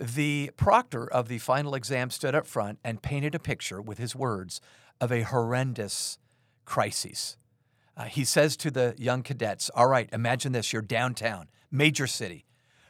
The 0.00 0.52
proctor 0.56 1.10
of 1.10 1.26
the 1.26 1.38
final 1.38 1.74
exam 1.74 2.10
stood 2.10 2.34
up 2.34 2.46
front 2.46 2.78
and 2.84 3.02
painted 3.02 3.34
a 3.34 3.40
picture 3.40 3.82
with 3.82 3.98
his 3.98 4.14
words 4.14 4.60
of 5.00 5.10
a 5.10 5.22
horrendous 5.22 6.18
crisis. 6.64 7.36
Uh, 7.96 8.04
he 8.04 8.24
says 8.24 8.56
to 8.58 8.70
the 8.70 8.94
young 8.96 9.22
cadets, 9.22 9.70
All 9.70 9.88
right, 9.88 10.08
imagine 10.12 10.52
this 10.52 10.72
you're 10.72 10.82
downtown, 10.82 11.48
major 11.72 12.06
city. 12.06 12.44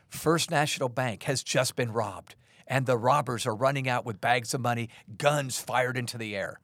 First 0.08 0.50
National 0.50 0.90
Bank 0.90 1.22
has 1.22 1.42
just 1.42 1.76
been 1.76 1.92
robbed, 1.92 2.34
and 2.68 2.86
the 2.86 2.96
robbers 2.96 3.46
are 3.46 3.54
running 3.54 3.88
out 3.88 4.06
with 4.06 4.20
bags 4.20 4.54
of 4.54 4.60
money, 4.60 4.88
guns 5.16 5.58
fired 5.58 5.96
into 5.96 6.16
the 6.16 6.36
air. 6.36 6.60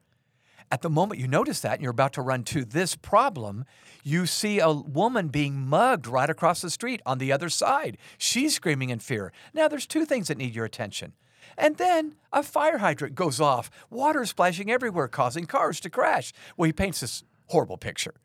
At 0.71 0.81
the 0.81 0.89
moment 0.89 1.19
you 1.19 1.27
notice 1.27 1.59
that 1.61 1.73
and 1.73 1.81
you're 1.81 1.91
about 1.91 2.13
to 2.13 2.21
run 2.21 2.43
to 2.45 2.63
this 2.63 2.95
problem, 2.95 3.65
you 4.03 4.25
see 4.25 4.59
a 4.59 4.71
woman 4.71 5.27
being 5.27 5.67
mugged 5.67 6.07
right 6.07 6.29
across 6.29 6.61
the 6.61 6.69
street 6.69 7.01
on 7.05 7.17
the 7.17 7.31
other 7.31 7.49
side. 7.49 7.97
She's 8.17 8.55
screaming 8.55 8.89
in 8.89 8.99
fear. 8.99 9.31
Now, 9.53 9.67
there's 9.67 9.85
two 9.85 10.05
things 10.05 10.27
that 10.27 10.37
need 10.37 10.55
your 10.55 10.65
attention. 10.65 11.13
And 11.57 11.77
then 11.77 12.15
a 12.33 12.43
fire 12.43 12.79
hydrant 12.79 13.15
goes 13.15 13.39
off, 13.39 13.69
water 13.89 14.25
splashing 14.25 14.71
everywhere, 14.71 15.07
causing 15.07 15.45
cars 15.45 15.79
to 15.81 15.89
crash. 15.89 16.33
Well, 16.57 16.65
he 16.65 16.73
paints 16.73 17.01
this 17.01 17.23
horrible 17.47 17.77
picture. 17.77 18.15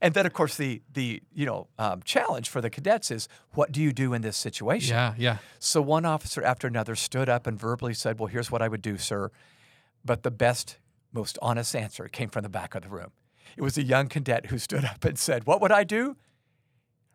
And 0.00 0.14
then, 0.14 0.26
of 0.26 0.32
course, 0.32 0.56
the 0.56 0.82
the 0.92 1.22
you 1.32 1.46
know 1.46 1.68
um, 1.78 2.02
challenge 2.04 2.48
for 2.48 2.60
the 2.60 2.70
cadets 2.70 3.10
is 3.10 3.28
what 3.52 3.72
do 3.72 3.80
you 3.80 3.92
do 3.92 4.14
in 4.14 4.22
this 4.22 4.36
situation? 4.36 4.94
yeah. 4.94 5.14
Yeah. 5.18 5.36
So 5.58 5.80
one 5.82 6.04
officer 6.04 6.42
after 6.42 6.66
another 6.66 6.94
stood 6.94 7.28
up 7.28 7.46
and 7.46 7.58
verbally 7.58 7.94
said, 7.94 8.18
Well, 8.18 8.28
here's 8.28 8.50
what 8.50 8.62
I 8.62 8.68
would 8.68 8.82
do, 8.82 8.98
sir. 8.98 9.30
But 10.04 10.22
the 10.22 10.30
best, 10.30 10.78
most 11.12 11.38
honest 11.40 11.76
answer 11.76 12.08
came 12.08 12.28
from 12.28 12.42
the 12.42 12.48
back 12.48 12.74
of 12.74 12.82
the 12.82 12.88
room. 12.88 13.12
It 13.56 13.62
was 13.62 13.76
a 13.78 13.82
young 13.82 14.08
cadet 14.08 14.46
who 14.46 14.58
stood 14.58 14.84
up 14.84 15.04
and 15.04 15.18
said, 15.18 15.46
What 15.46 15.60
would 15.60 15.72
I 15.72 15.84
do? 15.84 16.16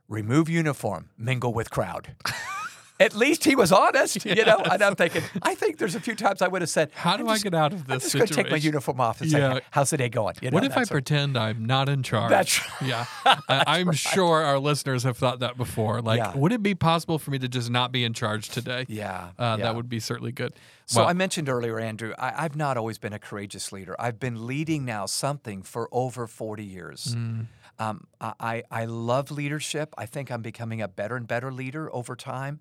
Remove 0.08 0.48
uniform, 0.50 1.10
mingle 1.18 1.54
with 1.54 1.70
crowd. 1.70 2.16
At 3.00 3.16
least 3.16 3.44
he 3.44 3.56
was 3.56 3.72
honest, 3.72 4.26
you 4.26 4.44
know. 4.44 4.58
And 4.58 4.82
I'm 4.82 4.96
thinking, 4.96 5.22
I 5.44 5.54
think 5.56 5.78
there's 5.78 5.94
a 5.96 6.00
few 6.00 6.16
times 6.16 6.42
I 6.42 6.48
would 6.48 6.62
have 6.64 6.70
said, 6.70 6.90
How 6.96 7.16
do 7.18 7.24
"I'm 7.24 7.30
I 7.30 7.38
get 7.38 7.54
out 7.54 7.72
of 7.74 7.86
this?" 7.86 7.94
I'm 7.94 8.00
just 8.00 8.14
going 8.16 8.28
to 8.28 8.34
take 8.34 8.50
my 8.50 8.58
uniform 8.58 9.00
off 9.00 9.22
and 9.22 9.30
say, 9.30 9.40
Yeah. 9.40 9.60
"How's 9.72 9.92
the 9.92 9.98
day 9.98 10.10
going?" 10.10 10.36
You 10.42 10.50
know, 10.50 10.56
What 10.56 10.64
if 10.64 10.72
I 10.72 10.84
sort 10.84 10.90
pretend 10.90 11.38
I'm 11.38 11.66
not 11.66 11.90
in 11.90 12.02
charge? 12.04 12.30
That's 12.32 12.60
Yeah. 12.82 13.06
I, 13.26 13.38
I'm 13.68 13.92
sure 13.94 14.44
our 14.44 14.58
listeners 14.60 15.04
have 15.04 15.18
thought 15.18 15.40
that 15.40 15.58
before. 15.58 16.02
Like, 16.02 16.18
Yeah. 16.20 16.36
would 16.36 16.52
it 16.52 16.64
be 16.64 16.74
possible 16.76 17.20
for 17.20 17.32
me 17.32 17.38
to 17.40 17.48
just 17.48 17.70
not 17.70 17.92
be 17.92 18.04
in 18.04 18.14
charge 18.14 18.50
today? 18.50 18.86
Yeah, 18.88 19.30
Uh, 19.38 19.58
yeah. 19.60 19.66
That 19.66 19.76
would 19.76 19.90
be 19.90 20.00
certainly 20.00 20.32
good. 20.32 20.54
So 20.88 21.02
Well, 21.02 21.10
I 21.10 21.14
mentioned 21.14 21.50
earlier, 21.50 21.80
Andrew, 21.80 22.14
I, 22.18 22.46
I've 22.46 22.56
not 22.56 22.78
always 22.78 22.98
been 22.98 23.14
a 23.14 23.20
courageous 23.20 23.72
leader. 23.72 23.96
I've 24.00 24.20
been 24.20 24.48
leading 24.48 24.86
now 24.86 25.06
something 25.06 25.62
for 25.62 25.88
over 25.92 26.26
40 26.28 26.64
years. 26.64 27.14
Mm. 27.16 27.48
Um, 27.80 28.08
I 28.20 28.64
I 28.72 28.86
love 28.86 29.30
leadership. 29.30 29.94
I 30.00 30.08
think 30.08 30.32
I'm 30.32 30.42
becoming 30.42 30.82
a 30.82 30.88
better 30.88 31.16
and 31.16 31.28
better 31.28 31.52
leader 31.52 31.94
over 31.94 32.16
time. 32.16 32.60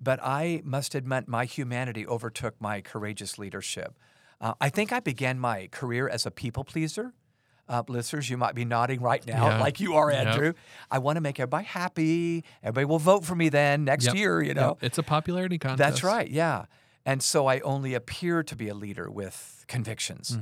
But 0.00 0.20
I 0.22 0.60
must 0.64 0.94
admit, 0.94 1.28
my 1.28 1.44
humanity 1.44 2.06
overtook 2.06 2.54
my 2.60 2.80
courageous 2.80 3.38
leadership. 3.38 3.94
Uh, 4.40 4.54
I 4.60 4.68
think 4.68 4.92
I 4.92 5.00
began 5.00 5.38
my 5.38 5.68
career 5.68 6.08
as 6.08 6.26
a 6.26 6.30
people 6.30 6.64
pleaser. 6.64 7.12
Uh, 7.66 7.82
listeners, 7.88 8.28
you 8.28 8.36
might 8.36 8.54
be 8.54 8.64
nodding 8.66 9.00
right 9.00 9.26
now, 9.26 9.48
Yeah. 9.48 9.60
like 9.60 9.80
you 9.80 9.94
are, 9.94 10.10
Yep. 10.10 10.26
Andrew. 10.26 10.52
I 10.90 10.98
want 10.98 11.16
to 11.16 11.22
make 11.22 11.40
everybody 11.40 11.64
happy. 11.64 12.44
Everybody 12.62 12.84
will 12.84 12.98
vote 12.98 13.24
for 13.24 13.34
me 13.34 13.48
then 13.48 13.84
next 13.84 14.04
Yep. 14.06 14.14
year, 14.16 14.42
you 14.42 14.48
Yep. 14.48 14.56
know. 14.56 14.78
It's 14.82 14.98
a 14.98 15.02
popularity 15.02 15.56
contest. 15.58 15.78
That's 15.78 16.04
right, 16.04 16.30
yeah. 16.30 16.66
And 17.06 17.22
so 17.22 17.46
I 17.46 17.60
only 17.60 17.94
appear 17.94 18.42
to 18.42 18.54
be 18.56 18.68
a 18.68 18.74
leader 18.74 19.10
with 19.10 19.64
convictions. 19.66 20.36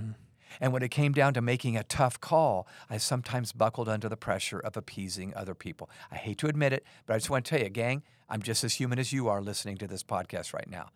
And 0.60 0.72
when 0.72 0.82
it 0.82 0.90
came 0.90 1.12
down 1.12 1.34
to 1.34 1.40
making 1.40 1.76
a 1.76 1.84
tough 1.84 2.20
call, 2.20 2.66
I 2.90 2.98
sometimes 2.98 3.52
buckled 3.52 3.88
under 3.88 4.08
the 4.08 4.16
pressure 4.16 4.58
of 4.58 4.76
appeasing 4.76 5.32
other 5.34 5.54
people. 5.54 5.90
I 6.10 6.16
hate 6.16 6.38
to 6.38 6.46
admit 6.46 6.72
it, 6.72 6.84
but 7.06 7.14
I 7.14 7.18
just 7.18 7.30
want 7.30 7.44
to 7.44 7.50
tell 7.50 7.60
you, 7.60 7.70
gang, 7.70 8.02
I'm 8.28 8.42
just 8.42 8.64
as 8.64 8.74
human 8.74 8.98
as 8.98 9.12
you 9.12 9.28
are 9.28 9.42
listening 9.42 9.76
to 9.78 9.86
this 9.86 10.02
podcast 10.02 10.54
right 10.54 10.68
now. 10.68 10.90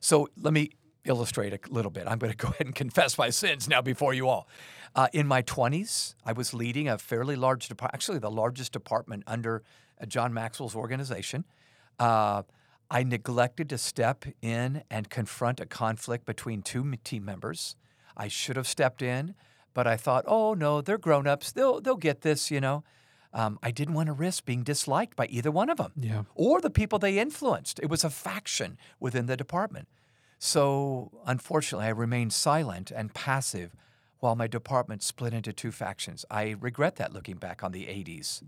So 0.00 0.28
let 0.40 0.52
me 0.52 0.70
illustrate 1.04 1.52
a 1.52 1.58
little 1.70 1.90
bit. 1.90 2.06
I'm 2.06 2.18
going 2.18 2.32
to 2.36 2.36
go 2.36 2.48
ahead 2.48 2.66
and 2.66 2.74
confess 2.74 3.16
my 3.18 3.30
sins 3.30 3.68
now 3.68 3.82
before 3.82 4.14
you 4.14 4.28
all. 4.28 4.48
Uh, 4.94 5.08
in 5.12 5.26
my 5.26 5.42
20s, 5.42 6.14
I 6.24 6.32
was 6.32 6.54
leading 6.54 6.88
a 6.88 6.98
fairly 6.98 7.36
large 7.36 7.68
department, 7.68 7.94
actually, 7.94 8.18
the 8.18 8.30
largest 8.30 8.72
department 8.72 9.24
under 9.26 9.62
uh, 10.00 10.06
John 10.06 10.32
Maxwell's 10.32 10.76
organization. 10.76 11.44
Uh, 11.98 12.42
I 12.90 13.02
neglected 13.02 13.68
to 13.70 13.78
step 13.78 14.24
in 14.40 14.84
and 14.90 15.10
confront 15.10 15.58
a 15.58 15.66
conflict 15.66 16.26
between 16.26 16.62
two 16.62 16.94
team 17.02 17.24
members. 17.24 17.76
I 18.16 18.28
should 18.28 18.56
have 18.56 18.66
stepped 18.68 19.02
in, 19.02 19.34
but 19.74 19.86
I 19.86 19.96
thought, 19.96 20.24
oh 20.26 20.54
no, 20.54 20.80
they're 20.80 20.98
grown 20.98 21.26
ups. 21.26 21.52
They'll, 21.52 21.80
they'll 21.80 21.96
get 21.96 22.20
this, 22.22 22.50
you 22.50 22.60
know. 22.60 22.84
Um, 23.32 23.58
I 23.62 23.72
didn't 23.72 23.94
want 23.94 24.06
to 24.06 24.12
risk 24.12 24.44
being 24.44 24.62
disliked 24.62 25.16
by 25.16 25.26
either 25.26 25.50
one 25.50 25.68
of 25.68 25.78
them 25.78 25.92
Yeah. 25.96 26.22
or 26.36 26.60
the 26.60 26.70
people 26.70 27.00
they 27.00 27.18
influenced. 27.18 27.80
It 27.80 27.90
was 27.90 28.04
a 28.04 28.10
faction 28.10 28.78
within 29.00 29.26
the 29.26 29.36
department. 29.36 29.88
So, 30.38 31.10
unfortunately, 31.26 31.86
I 31.86 31.90
remained 31.90 32.32
silent 32.32 32.90
and 32.90 33.12
passive 33.14 33.74
while 34.20 34.36
my 34.36 34.46
department 34.46 35.02
split 35.02 35.32
into 35.34 35.52
two 35.52 35.72
factions. 35.72 36.24
I 36.30 36.54
regret 36.60 36.96
that 36.96 37.12
looking 37.12 37.36
back 37.36 37.64
on 37.64 37.72
the 37.72 37.86
80s. 37.86 38.42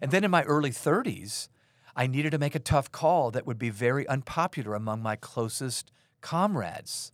And 0.00 0.10
then 0.10 0.24
in 0.24 0.30
my 0.30 0.44
early 0.44 0.70
30s, 0.70 1.48
I 1.94 2.06
needed 2.06 2.30
to 2.30 2.38
make 2.38 2.54
a 2.54 2.58
tough 2.58 2.90
call 2.90 3.30
that 3.32 3.46
would 3.46 3.58
be 3.58 3.68
very 3.70 4.06
unpopular 4.08 4.74
among 4.74 5.02
my 5.02 5.16
closest 5.16 5.92
comrades. 6.22 7.12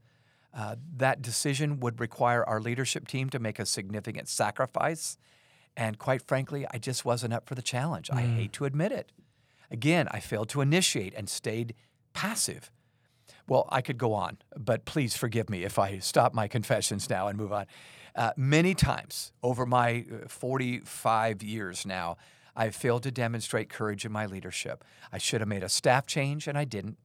Uh, 0.55 0.77
that 0.97 1.23
decision 1.23 1.81
would 1.81 2.01
require 2.01 2.45
our 2.45 2.61
leadership 2.61 3.07
team 3.07 3.31
to 3.31 3.39
make 3.39 3.59
a 3.59 3.67
significant 3.67 4.29
sacrifice. 4.29 5.19
And 5.77 5.99
quite 5.99 6.23
frankly, 6.23 6.67
I 6.73 6.79
just 6.79 7.05
wasn't 7.05 7.33
up 7.33 7.47
for 7.47 7.55
the 7.55 7.63
challenge. 7.63 8.11
I 8.11 8.23
hate 8.23 8.53
to 8.55 8.65
admit 8.65 8.91
it. 8.93 9.13
Again, 9.71 10.09
I 10.11 10.21
failed 10.21 10.49
to 10.51 10.61
initiate 10.61 11.15
and 11.15 11.29
stayed 11.29 11.75
passive. 12.15 12.71
Well, 13.47 13.69
I 13.71 13.81
could 13.81 13.99
go 13.99 14.13
on, 14.13 14.39
but 14.57 14.85
please 14.85 15.17
forgive 15.17 15.49
me 15.49 15.65
if 15.65 15.79
I 15.79 15.99
stop 15.99 16.35
my 16.35 16.49
confessions 16.49 17.09
now 17.09 17.29
and 17.29 17.39
move 17.39 17.53
on. 17.53 17.67
Uh, 18.15 18.33
many 18.37 18.75
times 18.75 19.33
over 19.43 19.65
my 19.65 20.05
uh, 20.13 20.29
45 20.29 21.43
years 21.43 21.87
now, 21.87 22.17
I've 22.57 22.75
failed 22.75 23.05
to 23.05 23.13
demonstrate 23.13 23.69
courage 23.69 24.05
in 24.05 24.11
my 24.11 24.27
leadership. 24.27 24.83
I 25.13 25.19
should 25.19 25.41
have 25.41 25.49
made 25.49 25.63
a 25.63 25.69
staff 25.69 26.07
change, 26.07 26.49
and 26.49 26.59
I 26.59 26.65
didn't. 26.65 26.99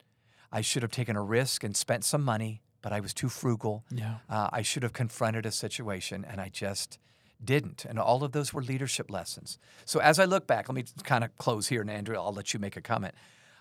I 0.50 0.60
should 0.60 0.82
have 0.82 0.90
taken 0.90 1.14
a 1.14 1.22
risk 1.22 1.62
and 1.62 1.76
spent 1.76 2.04
some 2.04 2.24
money, 2.24 2.60
but 2.84 2.92
I 2.92 3.00
was 3.00 3.14
too 3.14 3.30
frugal. 3.30 3.82
Yeah. 3.90 4.16
Uh, 4.28 4.50
I 4.52 4.60
should 4.60 4.82
have 4.82 4.92
confronted 4.92 5.46
a 5.46 5.50
situation, 5.50 6.22
and 6.28 6.38
I 6.38 6.50
just 6.50 6.98
didn't. 7.42 7.86
And 7.86 7.98
all 7.98 8.22
of 8.22 8.32
those 8.32 8.52
were 8.52 8.62
leadership 8.62 9.10
lessons. 9.10 9.58
So 9.86 10.00
as 10.00 10.18
I 10.18 10.26
look 10.26 10.46
back, 10.46 10.68
let 10.68 10.74
me 10.74 10.84
kind 11.02 11.24
of 11.24 11.34
close 11.38 11.68
here, 11.68 11.80
and 11.80 11.90
Andrew, 11.90 12.14
I'll 12.14 12.34
let 12.34 12.52
you 12.52 12.60
make 12.60 12.76
a 12.76 12.82
comment. 12.82 13.14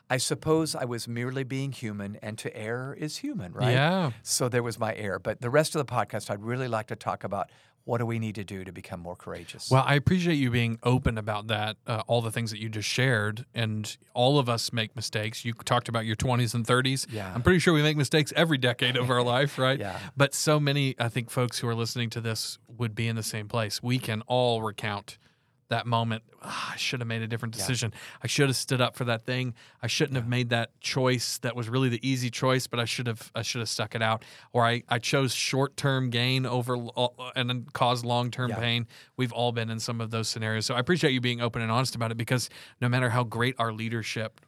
I 0.09 0.17
suppose 0.17 0.75
I 0.75 0.83
was 0.83 1.07
merely 1.07 1.45
being 1.45 1.71
human, 1.71 2.17
and 2.21 2.37
to 2.39 2.53
err 2.55 2.93
is 2.99 3.15
human, 3.15 3.53
right? 3.53 3.71
Yeah. 3.71 4.11
So 4.23 4.49
there 4.49 4.61
was 4.61 4.77
my 4.77 4.93
error. 4.93 5.19
But 5.19 5.39
the 5.39 5.49
rest 5.49 5.73
of 5.73 5.79
the 5.87 5.91
podcast, 5.91 6.29
I'd 6.29 6.43
really 6.43 6.67
like 6.67 6.87
to 6.87 6.97
talk 6.97 7.23
about 7.23 7.49
what 7.85 7.97
do 7.97 8.05
we 8.05 8.17
need 8.17 8.35
to 8.35 8.43
do 8.43 8.63
to 8.63 8.71
become 8.71 8.99
more 8.99 9.15
courageous. 9.15 9.69
Well, 9.69 9.83
I 9.85 9.95
appreciate 9.95 10.35
you 10.35 10.49
being 10.49 10.79
open 10.83 11.17
about 11.17 11.47
that, 11.47 11.77
uh, 11.85 12.03
all 12.07 12.21
the 12.21 12.31
things 12.31 12.51
that 12.51 12.59
you 12.59 12.69
just 12.69 12.87
shared. 12.87 13.45
And 13.53 13.95
all 14.13 14.39
of 14.39 14.47
us 14.47 14.71
make 14.71 14.95
mistakes. 14.95 15.43
You 15.43 15.53
talked 15.53 15.89
about 15.89 16.05
your 16.05 16.15
20s 16.15 16.53
and 16.53 16.65
30s. 16.65 17.07
Yeah. 17.11 17.31
I'm 17.33 17.41
pretty 17.41 17.59
sure 17.59 17.73
we 17.73 17.83
make 17.83 17.97
mistakes 17.97 18.31
every 18.35 18.57
decade 18.57 18.95
of 18.95 19.09
our 19.09 19.21
life, 19.23 19.57
right? 19.57 19.79
Yeah. 19.79 19.99
But 20.15 20.33
so 20.33 20.59
many, 20.59 20.95
I 20.97 21.09
think, 21.09 21.29
folks 21.29 21.59
who 21.59 21.67
are 21.67 21.75
listening 21.75 22.09
to 22.11 22.21
this 22.21 22.57
would 22.67 22.95
be 22.95 23.07
in 23.07 23.15
the 23.15 23.23
same 23.23 23.47
place. 23.47 23.83
We 23.83 23.99
can 23.99 24.21
all 24.27 24.61
recount 24.61 25.17
that 25.73 25.85
moment. 25.87 26.23
"Ah, 26.43 26.73
I 26.73 26.77
should 26.77 26.99
have 27.01 27.07
made 27.07 27.21
a 27.21 27.27
different 27.27 27.53
decision. 27.55 27.93
I 28.23 28.27
should 28.27 28.47
have 28.47 28.55
stood 28.55 28.79
up 28.81 28.95
for 28.95 29.05
that 29.05 29.25
thing. 29.25 29.53
I 29.81 29.87
shouldn't 29.87 30.15
have 30.17 30.27
made 30.27 30.49
that 30.49 30.79
choice 30.81 31.37
that 31.39 31.55
was 31.55 31.67
really 31.69 31.89
the 31.89 31.99
easy 32.07 32.29
choice, 32.29 32.67
but 32.67 32.79
I 32.79 32.85
should 32.85 33.07
have 33.07 33.31
I 33.35 33.41
should 33.41 33.59
have 33.59 33.69
stuck 33.69 33.95
it 33.95 34.01
out. 34.01 34.23
Or 34.51 34.63
I, 34.65 34.83
I 34.87 34.99
chose 34.99 35.33
short 35.33 35.75
term 35.77 36.09
gain 36.09 36.45
over 36.45 36.75
l- 36.75 37.31
and 37.35 37.49
then 37.49 37.65
caused 37.73 38.05
long 38.05 38.29
term 38.31 38.51
Yeah. 38.51 38.59
pain. 38.59 38.87
We've 39.17 39.31
all 39.33 39.51
been 39.51 39.69
in 39.69 39.79
some 39.79 39.99
of 40.01 40.11
those 40.11 40.27
scenarios. 40.29 40.65
So 40.65 40.75
I 40.75 40.79
appreciate 40.79 41.11
you 41.13 41.21
being 41.21 41.41
open 41.41 41.61
and 41.61 41.71
honest 41.71 41.95
about 41.95 42.11
it 42.11 42.17
because 42.17 42.49
no 42.81 42.87
matter 42.89 43.09
how 43.09 43.23
great 43.23 43.55
our 43.57 43.71
leadership 43.73 44.39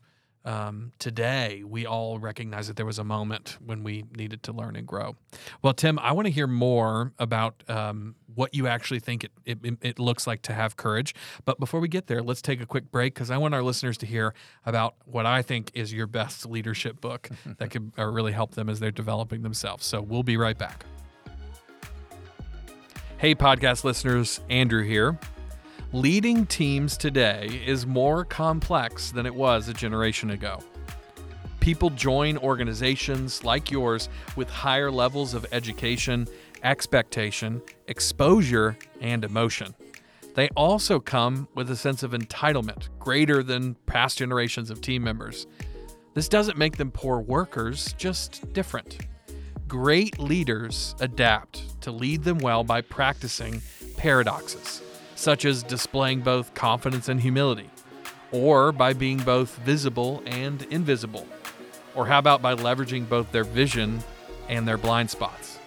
um, 0.46 0.92
today, 1.00 1.64
we 1.66 1.88
all 1.88 2.20
recognize 2.20 2.68
that 2.68 2.76
there 2.76 2.86
was 2.86 3.00
a 3.00 3.04
moment 3.04 3.58
when 3.66 3.84
we 3.84 4.06
needed 4.16 4.44
to 4.44 4.54
learn 4.54 4.76
and 4.76 4.86
grow. 4.86 5.16
Well, 5.64 5.74
Tim, 5.74 5.98
I 6.00 6.12
want 6.12 6.28
to 6.28 6.32
hear 6.32 6.46
more 6.46 7.14
about 7.18 7.64
um, 7.68 8.16
what 8.36 8.54
you 8.54 8.68
actually 8.68 9.00
think 9.00 9.24
it, 9.24 9.32
it, 9.46 9.78
it 9.82 10.00
looks 10.00 10.28
like 10.28 10.44
to 10.44 10.54
have 10.54 10.78
courage. 10.78 11.16
But 11.46 11.60
before 11.60 11.80
we 11.80 11.88
get 11.88 12.06
there, 12.06 12.22
let's 12.22 12.44
take 12.44 12.62
a 12.62 12.66
quick 12.66 12.92
break 12.92 13.16
because 13.16 13.32
I 13.32 13.38
want 13.38 13.56
our 13.56 13.64
listeners 13.64 13.98
to 14.00 14.06
hear 14.06 14.36
about 14.66 14.96
what 15.06 15.26
I 15.26 15.42
think 15.42 15.72
is 15.74 15.92
your 15.92 16.08
best 16.08 16.46
leadership 16.46 17.02
book 17.02 17.30
that 17.58 17.72
could 17.72 17.92
uh, 17.98 18.06
really 18.06 18.32
help 18.32 18.52
them 18.52 18.70
as 18.70 18.80
they're 18.80 18.92
developing 18.92 19.42
themselves. 19.42 19.86
So 19.86 20.00
we'll 20.00 20.24
be 20.24 20.38
right 20.38 20.58
back. 20.58 20.86
Hey, 23.18 23.34
podcast 23.34 23.84
listeners, 23.84 24.42
Andrew 24.50 24.84
here. 24.84 25.18
Leading 25.96 26.46
teams 26.46 26.98
today 26.98 27.62
is 27.66 27.88
more 27.88 28.26
complex 28.26 29.12
than 29.12 29.26
it 29.26 29.34
was 29.34 29.70
a 29.70 29.74
generation 29.74 30.32
ago. 30.32 30.60
People 31.62 31.90
join 31.90 32.38
organizations 32.40 33.46
like 33.46 33.72
yours 33.72 34.10
with 34.36 34.50
higher 34.50 34.92
levels 34.92 35.34
of 35.34 35.46
education, 35.54 36.28
expectation, 36.64 37.62
exposure, 37.88 38.78
and 39.00 39.24
emotion. 39.24 39.74
They 40.34 40.50
also 40.50 41.00
come 41.00 41.48
with 41.56 41.72
a 41.72 41.78
sense 41.78 42.04
of 42.04 42.12
entitlement 42.12 42.90
greater 43.00 43.42
than 43.42 43.76
past 43.86 44.18
generations 44.18 44.70
of 44.70 44.82
team 44.82 45.02
members. 45.02 45.48
This 46.14 46.28
doesn't 46.28 46.58
make 46.58 46.76
them 46.76 46.92
poor 46.92 47.22
workers, 47.22 47.94
just 47.94 48.52
different. 48.52 48.98
Great 49.70 50.20
leaders 50.20 50.94
adapt 51.00 51.82
to 51.84 51.92
lead 51.92 52.26
them 52.26 52.40
well 52.40 52.66
by 52.66 52.82
practicing 52.82 53.62
paradoxes, 53.96 54.82
such 55.16 55.46
as 55.46 55.64
displaying 55.64 56.22
both 56.22 56.54
confidence 56.54 57.10
and 57.10 57.22
humility, 57.22 57.70
or 58.32 58.72
by 58.72 58.94
being 58.94 59.18
both 59.18 59.58
visible 59.60 60.22
and 60.26 60.64
invisible, 60.64 61.28
or 61.96 62.06
how 62.06 62.20
about 62.20 62.42
by 62.42 62.54
leveraging 62.54 63.08
both 63.08 63.32
their 63.32 63.44
vision 63.44 64.04
and 64.50 64.68
their 64.68 64.78
blind 64.78 65.10
spots? 65.10 65.58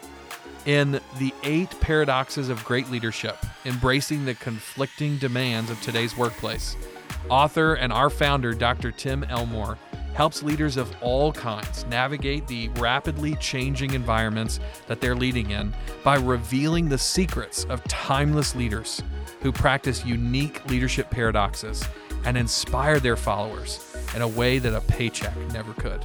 In 0.66 1.00
The 1.18 1.32
Eight 1.44 1.74
Paradoxes 1.80 2.50
of 2.50 2.64
Great 2.64 2.90
Leadership 2.90 3.38
Embracing 3.64 4.24
the 4.24 4.34
Conflicting 4.34 5.18
Demands 5.18 5.70
of 5.70 5.80
Today's 5.82 6.16
Workplace, 6.16 6.76
author 7.28 7.74
and 7.74 7.92
our 7.92 8.10
founder, 8.10 8.52
Dr. 8.52 8.92
Tim 8.92 9.24
Elmore, 9.24 9.78
helps 10.18 10.42
leaders 10.42 10.76
of 10.76 10.92
all 11.00 11.32
kinds 11.32 11.84
navigate 11.84 12.44
the 12.48 12.68
rapidly 12.70 13.36
changing 13.36 13.94
environments 13.94 14.58
that 14.88 15.00
they're 15.00 15.14
leading 15.14 15.52
in 15.52 15.72
by 16.02 16.16
revealing 16.16 16.88
the 16.88 16.98
secrets 16.98 17.62
of 17.66 17.84
timeless 17.84 18.56
leaders 18.56 19.00
who 19.42 19.52
practice 19.52 20.04
unique 20.04 20.68
leadership 20.68 21.08
paradoxes 21.08 21.84
and 22.24 22.36
inspire 22.36 22.98
their 22.98 23.14
followers 23.14 23.96
in 24.16 24.22
a 24.22 24.26
way 24.26 24.58
that 24.58 24.74
a 24.74 24.80
paycheck 24.80 25.36
never 25.52 25.72
could. 25.74 26.04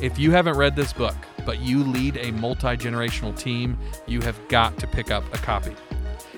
If 0.00 0.18
you 0.18 0.30
haven't 0.30 0.56
read 0.56 0.74
this 0.74 0.94
book, 0.94 1.16
but 1.44 1.60
you 1.60 1.84
lead 1.84 2.16
a 2.16 2.30
multi 2.30 2.74
generational 2.78 3.38
team, 3.38 3.78
you 4.06 4.22
have 4.22 4.40
got 4.48 4.78
to 4.78 4.86
pick 4.86 5.10
up 5.10 5.24
a 5.34 5.36
copy. 5.36 5.76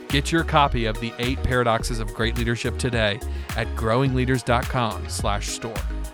Get 0.09 0.33
your 0.33 0.43
copy 0.43 0.87
of 0.87 0.99
the 0.99 1.13
eight 1.21 1.41
paradoxes 1.45 2.01
of 2.01 2.13
great 2.13 2.37
leadership 2.37 2.77
today 2.77 3.21
at 3.57 3.69
growingleaders.com/store. 3.77 6.14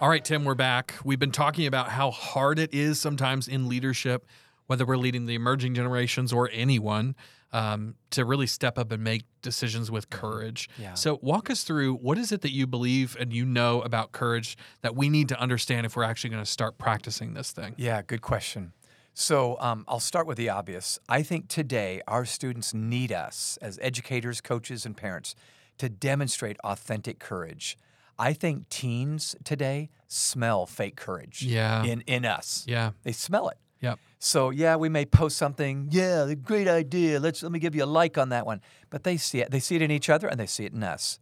All 0.00 0.08
right, 0.08 0.24
Tim, 0.24 0.46
we're 0.46 0.54
back. 0.54 0.94
We've 1.04 1.18
been 1.18 1.30
talking 1.30 1.66
about 1.66 1.90
how 1.90 2.10
hard 2.10 2.58
it 2.58 2.72
is 2.72 2.98
sometimes 2.98 3.46
in 3.46 3.68
leadership, 3.68 4.24
whether 4.66 4.86
we're 4.86 4.96
leading 4.96 5.26
the 5.26 5.34
emerging 5.34 5.74
generations 5.74 6.32
or 6.32 6.48
anyone, 6.54 7.14
um, 7.52 7.96
to 8.12 8.24
really 8.24 8.46
step 8.46 8.78
up 8.78 8.92
and 8.92 9.04
make 9.04 9.24
decisions 9.42 9.90
with 9.90 10.08
courage. 10.08 10.70
Yeah. 10.78 10.94
So, 10.94 11.18
walk 11.20 11.50
us 11.50 11.64
through 11.64 11.96
what 11.96 12.16
is 12.16 12.32
it 12.32 12.40
that 12.40 12.50
you 12.50 12.66
believe 12.66 13.14
and 13.20 13.30
you 13.30 13.44
know 13.44 13.82
about 13.82 14.12
courage 14.12 14.56
that 14.80 14.96
we 14.96 15.10
need 15.10 15.28
to 15.28 15.38
understand 15.38 15.84
if 15.84 15.96
we're 15.96 16.04
actually 16.04 16.30
going 16.30 16.44
to 16.44 16.50
start 16.50 16.78
practicing 16.78 17.34
this 17.34 17.52
thing? 17.52 17.74
Yeah, 17.76 18.00
good 18.00 18.22
question. 18.22 18.72
So 19.12 19.58
um, 19.60 19.84
I'll 19.86 20.00
start 20.00 20.26
with 20.26 20.38
the 20.38 20.48
obvious. 20.48 20.98
I 21.10 21.22
think 21.22 21.48
today 21.48 22.00
our 22.08 22.24
students 22.24 22.72
need 22.72 23.12
us 23.12 23.58
as 23.60 23.78
educators, 23.82 24.40
coaches, 24.40 24.86
and 24.86 24.96
parents 24.96 25.34
to 25.76 25.90
demonstrate 25.90 26.56
authentic 26.64 27.18
courage. 27.18 27.76
I 28.20 28.32
think 28.34 28.68
teens 28.68 29.34
today 29.44 29.88
smell 30.06 30.66
fake 30.66 30.96
courage 30.96 31.42
Yeah. 31.42 31.82
in, 31.84 32.02
in 32.02 32.24
us. 32.24 32.64
Yeah. 32.68 32.90
They 33.02 33.12
smell 33.12 33.48
it. 33.48 33.56
Yep. 33.80 33.98
So 34.18 34.50
yeah, 34.50 34.76
we 34.76 34.90
may 34.90 35.06
post 35.06 35.38
something. 35.38 35.88
Yeah, 35.90 36.32
great 36.34 36.68
idea. 36.68 37.18
Let's 37.18 37.42
let 37.42 37.50
me 37.50 37.58
give 37.58 37.74
you 37.74 37.84
a 37.84 37.86
like 37.86 38.18
on 38.18 38.28
that 38.28 38.44
one. 38.44 38.60
But 38.90 39.04
they 39.04 39.16
see 39.16 39.40
it. 39.40 39.50
They 39.50 39.60
see 39.60 39.76
it 39.76 39.82
in 39.82 39.90
each 39.90 40.10
other, 40.10 40.28
and 40.28 40.38
they 40.38 40.46
see 40.46 40.66
it 40.66 40.72
in 40.74 40.82
us. 40.82 41.18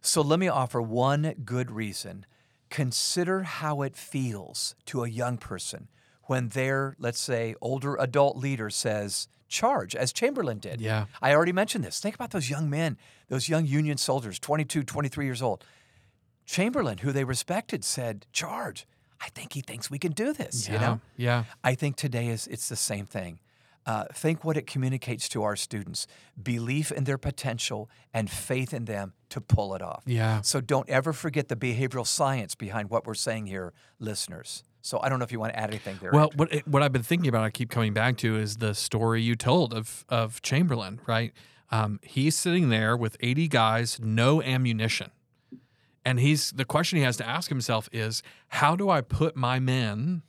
So 0.00 0.22
let 0.22 0.38
me 0.40 0.48
offer 0.48 0.80
one 0.80 1.34
good 1.44 1.70
reason 1.70 2.24
consider 2.70 3.42
how 3.42 3.82
it 3.82 3.94
feels 3.94 4.74
to 4.86 5.04
a 5.04 5.08
young 5.08 5.36
person 5.36 5.88
when 6.24 6.48
their, 6.48 6.96
let's 6.98 7.20
say, 7.20 7.54
older 7.60 7.96
adult 7.96 8.38
leader 8.38 8.70
says, 8.70 9.28
charge, 9.48 9.94
as 9.94 10.10
Chamberlain 10.10 10.58
did. 10.58 10.80
Yeah. 10.80 11.04
I 11.20 11.34
already 11.34 11.52
mentioned 11.52 11.84
this. 11.84 12.00
Think 12.00 12.14
about 12.14 12.30
those 12.30 12.48
young 12.48 12.70
men, 12.70 12.96
those 13.28 13.46
young 13.50 13.66
Union 13.66 13.98
soldiers, 13.98 14.38
22, 14.38 14.84
23 14.84 15.26
years 15.26 15.42
old. 15.42 15.62
Chamberlain, 16.46 16.98
who 16.98 17.12
they 17.12 17.24
respected, 17.24 17.84
said, 17.84 18.26
charge. 18.32 18.86
I 19.20 19.28
think 19.28 19.52
he 19.52 19.60
thinks 19.60 19.90
we 19.90 19.98
can 19.98 20.12
do 20.12 20.32
this. 20.32 20.68
Yeah. 20.68 20.74
You 20.74 20.80
know? 20.80 21.00
Yeah. 21.16 21.44
I 21.62 21.74
think 21.74 21.96
today 21.96 22.28
is 22.28 22.46
it's 22.48 22.68
the 22.68 22.76
same 22.76 23.06
thing. 23.06 23.38
Uh, 23.84 24.04
think 24.12 24.44
what 24.44 24.56
it 24.56 24.64
communicates 24.66 25.28
to 25.30 25.42
our 25.42 25.56
students: 25.56 26.06
belief 26.40 26.92
in 26.92 27.02
their 27.04 27.18
potential 27.18 27.90
and 28.14 28.30
faith 28.30 28.72
in 28.72 28.84
them 28.84 29.12
to 29.28 29.40
pull 29.40 29.74
it 29.74 29.82
off. 29.82 30.04
Yeah. 30.06 30.40
So 30.42 30.60
don't 30.60 30.88
ever 30.88 31.12
forget 31.12 31.48
the 31.48 31.56
behavioral 31.56 32.06
science 32.06 32.54
behind 32.54 32.90
what 32.90 33.06
we're 33.06 33.14
saying 33.14 33.46
here, 33.46 33.72
listeners. 33.98 34.62
So 34.82 35.00
I 35.00 35.08
don't 35.08 35.18
know 35.18 35.24
if 35.24 35.32
you 35.32 35.40
want 35.40 35.52
to 35.54 35.58
add 35.58 35.70
anything 35.70 35.98
there. 36.00 36.12
Well, 36.12 36.30
what 36.36 36.52
it- 36.52 36.68
what 36.68 36.82
I've 36.84 36.92
been 36.92 37.02
thinking 37.02 37.28
about, 37.28 37.42
I 37.42 37.50
keep 37.50 37.70
coming 37.70 37.92
back 37.92 38.16
to, 38.18 38.36
is 38.36 38.58
the 38.58 38.72
story 38.74 39.20
you 39.22 39.34
told 39.34 39.74
of 39.74 40.04
of 40.08 40.40
Chamberlain. 40.42 41.00
Right, 41.06 41.32
um, 41.70 41.98
he's 42.04 42.36
sitting 42.36 42.68
there 42.68 42.96
with 42.96 43.16
eighty 43.18 43.48
guys, 43.48 43.98
no 44.00 44.40
ammunition, 44.42 45.10
and 46.04 46.18
he's 46.20 46.50
the 46.52 46.64
question 46.64 46.98
he 46.98 47.04
has 47.04 47.16
to 47.18 47.28
ask 47.28 47.48
himself 47.48 47.88
is, 47.92 48.22
how 48.48 48.76
do 48.76 48.90
I 48.90 49.00
put 49.00 49.36
my 49.36 49.58
men 49.58 50.22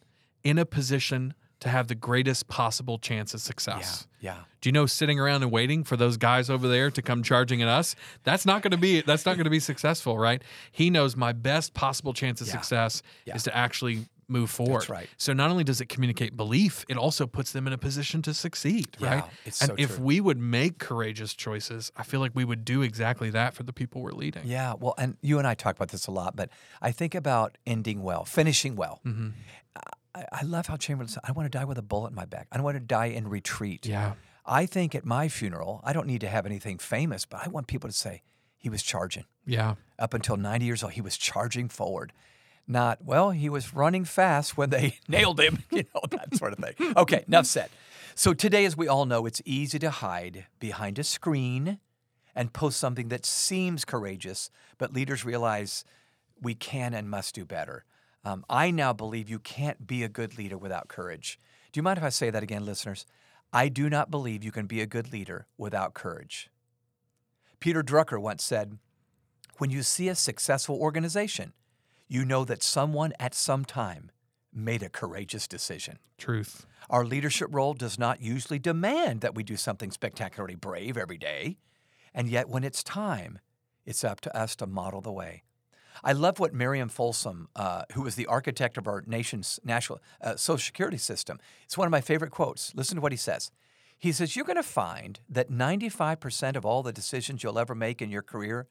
in 0.43 0.57
a 0.57 0.65
position 0.65 1.33
to 1.61 1.69
have 1.69 1.87
the 1.87 1.95
greatest 1.95 2.47
possible 2.49 2.97
chance 2.99 3.33
of 3.33 3.39
yeah, 3.39 3.43
success? 3.45 4.07
yeah, 4.19 4.37
Do 4.61 4.67
you 4.69 4.73
know 4.73 4.85
sitting 4.85 5.19
around 5.19 5.43
and 5.43 5.51
waiting 5.51 5.83
for 5.83 5.95
those 5.97 6.17
guys 6.17 6.49
over 6.49 6.67
there 6.67 6.91
to 6.91 7.01
come 7.01 7.23
charging 7.23 7.61
at 7.61 7.67
us? 7.69 7.95
That's 8.23 8.45
not 8.45 8.61
going 8.61 8.71
to 8.71 8.77
be 8.77 9.01
that's 9.01 9.25
not 9.25 9.35
going 9.35 9.45
to 9.45 9.49
be 9.49 9.59
successful, 9.61 10.17
right? 10.17 10.43
He 10.71 10.89
knows 10.89 11.15
my 11.15 11.31
best 11.31 11.73
possible 11.73 12.13
chance 12.13 12.41
of 12.41 12.47
Yeah. 12.47 12.53
success 12.53 13.01
Yeah. 13.25 13.35
is 13.35 13.43
to 13.43 13.55
actually 13.55 14.05
move 14.27 14.49
forward. 14.49 14.87
right. 14.89 15.09
So 15.17 15.33
not 15.33 15.49
only 15.51 15.63
does 15.63 15.81
it 15.81 15.87
communicate 15.89 16.35
belief, 16.37 16.85
it 16.89 16.97
also 16.97 17.27
puts 17.27 17.51
them 17.51 17.67
in 17.67 17.73
a 17.73 17.77
position 17.77 18.21
to 18.23 18.33
succeed, 18.33 18.97
Yeah, 18.99 19.13
right? 19.15 19.23
it's 19.45 19.61
and 19.61 19.69
so 19.69 19.75
if 19.77 19.95
true. 19.95 20.05
we 20.05 20.21
would 20.21 20.37
make 20.39 20.77
courageous 20.79 21.33
choices, 21.33 21.91
I 21.95 22.03
feel 22.03 22.19
like 22.19 22.31
we 22.33 22.45
would 22.45 22.63
do 22.65 22.81
exactly 22.81 23.29
that 23.31 23.53
for 23.53 23.63
the 23.63 23.73
people 23.73 24.01
we're 24.01 24.11
leading. 24.11 24.43
yeah. 24.45 24.73
Well, 24.79 24.95
and 24.97 25.17
you 25.21 25.37
and 25.39 25.47
I 25.47 25.53
talk 25.53 25.75
about 25.75 25.89
this 25.89 26.07
a 26.07 26.11
lot, 26.11 26.35
but 26.35 26.49
I 26.81 26.91
think 26.91 27.15
about 27.15 27.57
ending 27.65 28.01
well, 28.03 28.25
finishing 28.25 28.75
well. 28.75 28.99
Mm-hmm. 29.05 29.29
I, 30.15 30.25
I 30.31 30.41
love 30.43 30.67
how 30.67 30.77
Chamberlain 30.77 31.07
said, 31.09 31.21
"I 31.27 31.31
want 31.31 31.51
to 31.51 31.57
die 31.57 31.65
with 31.65 31.77
a 31.77 31.81
bullet 31.81 32.09
in 32.09 32.15
my 32.15 32.25
back. 32.25 32.47
I 32.51 32.57
don't 32.57 32.63
want 32.63 32.75
to 32.77 32.79
die 32.81 33.07
in 33.07 33.27
retreat." 33.27 33.85
Yeah. 33.85 34.13
I 34.45 34.65
think 34.65 34.93
at 34.93 35.05
my 35.05 35.29
funeral, 35.29 35.79
I 35.83 35.93
don't 35.93 36.05
need 36.07 36.21
to 36.21 36.27
have 36.27 36.45
anything 36.45 36.77
famous, 36.77 37.25
but 37.25 37.45
I 37.45 37.49
want 37.49 37.67
people 37.67 37.89
to 37.89 37.95
say 37.95 38.21
he 38.57 38.69
was 38.69 38.83
charging. 38.83 39.23
Yeah. 39.45 39.75
Up 39.97 40.13
until 40.13 40.35
90 40.37 40.65
years 40.65 40.83
old, 40.83 40.93
he 40.93 41.01
was 41.01 41.17
charging 41.17 41.69
forward. 41.69 42.11
Not, 42.67 43.03
well, 43.03 43.31
he 43.31 43.49
was 43.49 43.73
running 43.73 44.05
fast 44.05 44.57
when 44.57 44.69
they 44.69 44.99
nailed 45.07 45.39
him, 45.39 45.63
you 45.71 45.83
know, 45.93 46.01
that 46.09 46.35
sort 46.35 46.53
of 46.53 46.59
thing. 46.59 46.93
Okay, 46.95 47.23
enough 47.27 47.45
said. 47.45 47.69
So 48.15 48.33
today, 48.33 48.63
as 48.65 48.77
we 48.77 48.87
all 48.87 49.05
know, 49.05 49.25
it's 49.25 49.41
easy 49.43 49.79
to 49.79 49.89
hide 49.89 50.45
behind 50.59 50.99
a 50.99 51.03
screen 51.03 51.79
and 52.35 52.53
post 52.53 52.79
something 52.79 53.09
that 53.09 53.25
seems 53.25 53.85
courageous, 53.85 54.49
but 54.77 54.93
leaders 54.93 55.25
realize 55.25 55.83
we 56.41 56.55
can 56.55 56.93
and 56.93 57.09
must 57.09 57.35
do 57.35 57.45
better. 57.45 57.85
Um, 58.25 58.45
I 58.49 58.71
now 58.71 58.93
believe 58.93 59.29
you 59.29 59.39
can't 59.39 59.85
be 59.85 60.03
a 60.03 60.09
good 60.09 60.37
leader 60.37 60.57
without 60.57 60.87
courage. 60.87 61.39
Do 61.71 61.79
you 61.79 61.83
mind 61.83 61.97
if 61.97 62.03
I 62.03 62.09
say 62.09 62.29
that 62.29 62.43
again, 62.43 62.65
listeners? 62.65 63.05
I 63.51 63.67
do 63.67 63.89
not 63.89 64.09
believe 64.09 64.43
you 64.43 64.51
can 64.51 64.65
be 64.65 64.81
a 64.81 64.87
good 64.87 65.11
leader 65.11 65.47
without 65.57 65.93
courage. 65.93 66.49
Peter 67.59 67.83
Drucker 67.83 68.19
once 68.19 68.43
said, 68.43 68.77
When 69.57 69.69
you 69.69 69.83
see 69.83 70.07
a 70.07 70.15
successful 70.15 70.77
organization, 70.77 71.53
you 72.13 72.23
know 72.25 72.45
that 72.45 72.61
someone 72.61 73.11
at 73.19 73.33
some 73.33 73.65
time 73.65 74.11
made 74.53 74.83
a 74.83 74.89
courageous 74.89 75.47
decision. 75.47 75.97
Truth. 76.19 76.67
Our 76.87 77.05
leadership 77.05 77.47
role 77.51 77.73
does 77.73 77.97
not 77.97 78.21
usually 78.21 78.59
demand 78.59 79.21
that 79.21 79.33
we 79.33 79.41
do 79.41 79.57
something 79.57 79.89
spectacularly 79.89 80.53
brave 80.53 80.95
every 80.95 81.17
day. 81.17 81.57
And 82.13 82.29
yet, 82.29 82.47
when 82.49 82.63
it's 82.63 82.83
time, 82.83 83.39
it's 83.83 84.03
up 84.03 84.21
to 84.21 84.37
us 84.37 84.55
to 84.57 84.67
model 84.67 85.01
the 85.01 85.11
way. 85.11 85.41
I 86.03 86.11
love 86.11 86.39
what 86.39 86.53
Marion 86.53 86.89
Folsom, 86.89 87.49
uh, 87.55 87.85
who 87.93 88.03
was 88.03 88.13
the 88.13 88.27
architect 88.27 88.77
of 88.77 88.87
our 88.87 89.03
nation's 89.07 89.59
national 89.63 89.99
uh, 90.21 90.35
social 90.35 90.63
security 90.63 90.97
system, 90.97 91.39
it's 91.63 91.79
one 91.79 91.87
of 91.87 91.91
my 91.91 92.01
favorite 92.01 92.31
quotes. 92.31 92.75
Listen 92.75 92.95
to 92.95 93.01
what 93.01 93.11
he 93.11 93.17
says. 93.17 93.49
He 93.97 94.11
says, 94.11 94.35
You're 94.35 94.45
going 94.45 94.57
to 94.57 94.63
find 94.63 95.19
that 95.29 95.49
95% 95.49 96.55
of 96.55 96.63
all 96.63 96.83
the 96.83 96.93
decisions 96.93 97.41
you'll 97.41 97.57
ever 97.57 97.73
make 97.73 98.03
in 98.03 98.11
your 98.11 98.21
career 98.21 98.67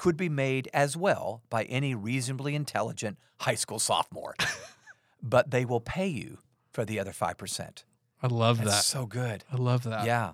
could 0.00 0.16
be 0.16 0.30
made 0.30 0.66
as 0.72 0.96
well 0.96 1.42
by 1.50 1.64
any 1.64 1.94
reasonably 1.94 2.54
intelligent 2.54 3.18
high 3.40 3.54
school 3.54 3.78
sophomore, 3.78 4.34
but 5.22 5.50
they 5.50 5.62
will 5.62 5.82
pay 5.82 6.06
you 6.06 6.38
for 6.72 6.86
the 6.86 6.98
other 6.98 7.10
5%. 7.10 7.84
I 8.22 8.26
love 8.26 8.56
That's 8.56 8.70
that. 8.70 8.84
so 8.84 9.04
good. 9.04 9.44
I 9.52 9.56
love 9.56 9.82
that. 9.82 10.06
Yeah. 10.06 10.32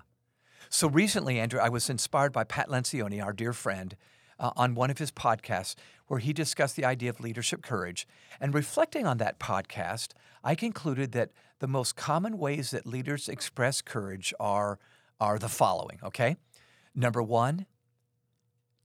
So 0.69 0.87
recently, 0.87 1.37
Andrew, 1.37 1.59
I 1.59 1.67
was 1.67 1.89
inspired 1.89 2.31
by 2.31 2.45
Pat 2.45 2.69
Lencioni, 2.69 3.21
our 3.21 3.33
dear 3.33 3.51
friend, 3.51 3.97
uh, 4.39 4.51
on 4.55 4.73
one 4.73 4.89
of 4.89 4.99
his 4.99 5.11
podcasts 5.11 5.75
where 6.07 6.21
he 6.21 6.31
discussed 6.31 6.77
the 6.77 6.85
idea 6.85 7.09
of 7.09 7.19
leadership 7.19 7.61
courage. 7.61 8.07
And 8.39 8.53
reflecting 8.53 9.05
on 9.05 9.17
that 9.17 9.37
podcast, 9.37 10.13
I 10.45 10.55
concluded 10.55 11.11
that 11.11 11.31
the 11.59 11.67
most 11.67 11.97
common 11.97 12.37
ways 12.37 12.71
that 12.71 12.85
leaders 12.87 13.27
express 13.27 13.81
courage 13.81 14.33
are, 14.39 14.79
are 15.19 15.37
the 15.37 15.49
following, 15.49 15.99
okay? 16.05 16.37
Number 16.95 17.21
one, 17.21 17.65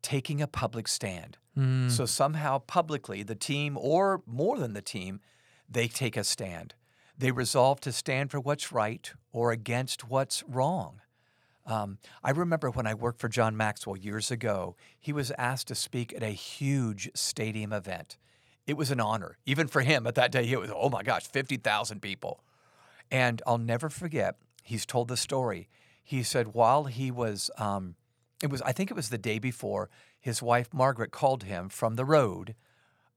taking 0.03 0.41
a 0.43 0.47
public 0.47 0.89
stand. 0.89 1.39
Mm, 1.57 1.91
So 1.91 2.07
somehow 2.07 2.59
publicly, 2.59 3.23
the 3.23 3.35
team, 3.35 3.77
or 3.79 4.23
more 4.27 4.59
than 4.59 4.73
the 4.73 4.83
team, 4.83 5.21
they 5.69 5.89
take 5.89 6.17
a 6.17 6.25
stand. 6.25 6.75
They 7.17 7.31
resolve 7.31 7.81
to 7.83 7.93
stand 7.93 8.31
for 8.31 8.41
what's 8.41 8.73
right 8.73 9.13
or 9.33 9.53
against 9.53 10.09
what's 10.09 10.43
wrong. 10.49 11.01
Um, 11.65 11.99
I 12.25 12.31
remember 12.31 12.71
when 12.71 12.87
I 12.87 12.95
worked 12.95 13.21
for 13.21 13.29
John 13.29 13.57
Maxwell 13.57 13.97
years 13.97 14.31
ago, 14.31 14.75
he 14.99 15.13
was 15.13 15.31
asked 15.39 15.69
to 15.69 15.75
speak 15.77 16.13
at 16.13 16.23
a 16.23 16.31
huge 16.31 17.11
stadium 17.15 17.73
event. 17.73 18.17
It 18.67 18.77
was 18.77 18.91
an 18.91 19.01
honor, 19.01 19.39
even 19.47 19.69
for 19.69 19.83
him 19.83 20.07
at 20.07 20.15
that 20.17 20.33
day. 20.33 20.45
It 20.51 20.59
was, 20.61 20.71
oh 20.75 20.89
my 20.89 21.03
gosh, 21.03 21.27
50,000 21.27 22.01
people. 22.01 22.43
And 23.11 23.41
I'll 23.47 23.59
never 23.59 23.89
forget, 23.89 24.37
he's 24.65 24.87
told 24.87 25.09
the 25.09 25.17
story. 25.17 25.69
He 26.03 26.23
said 26.25 26.49
while 26.55 26.85
he 26.85 27.11
was, 27.11 27.51
um, 27.59 27.95
it 28.43 28.51
was, 28.51 28.61
I 28.63 28.73
think 28.73 28.91
it 28.91 28.95
was 28.95 29.09
the 29.09 29.19
day 29.19 29.39
before, 29.39 29.89
his 30.21 30.43
wife 30.43 30.75
Margaret 30.75 31.11
called 31.11 31.45
him 31.45 31.69
from 31.69 31.95
the 31.95 32.05
road. 32.05 32.55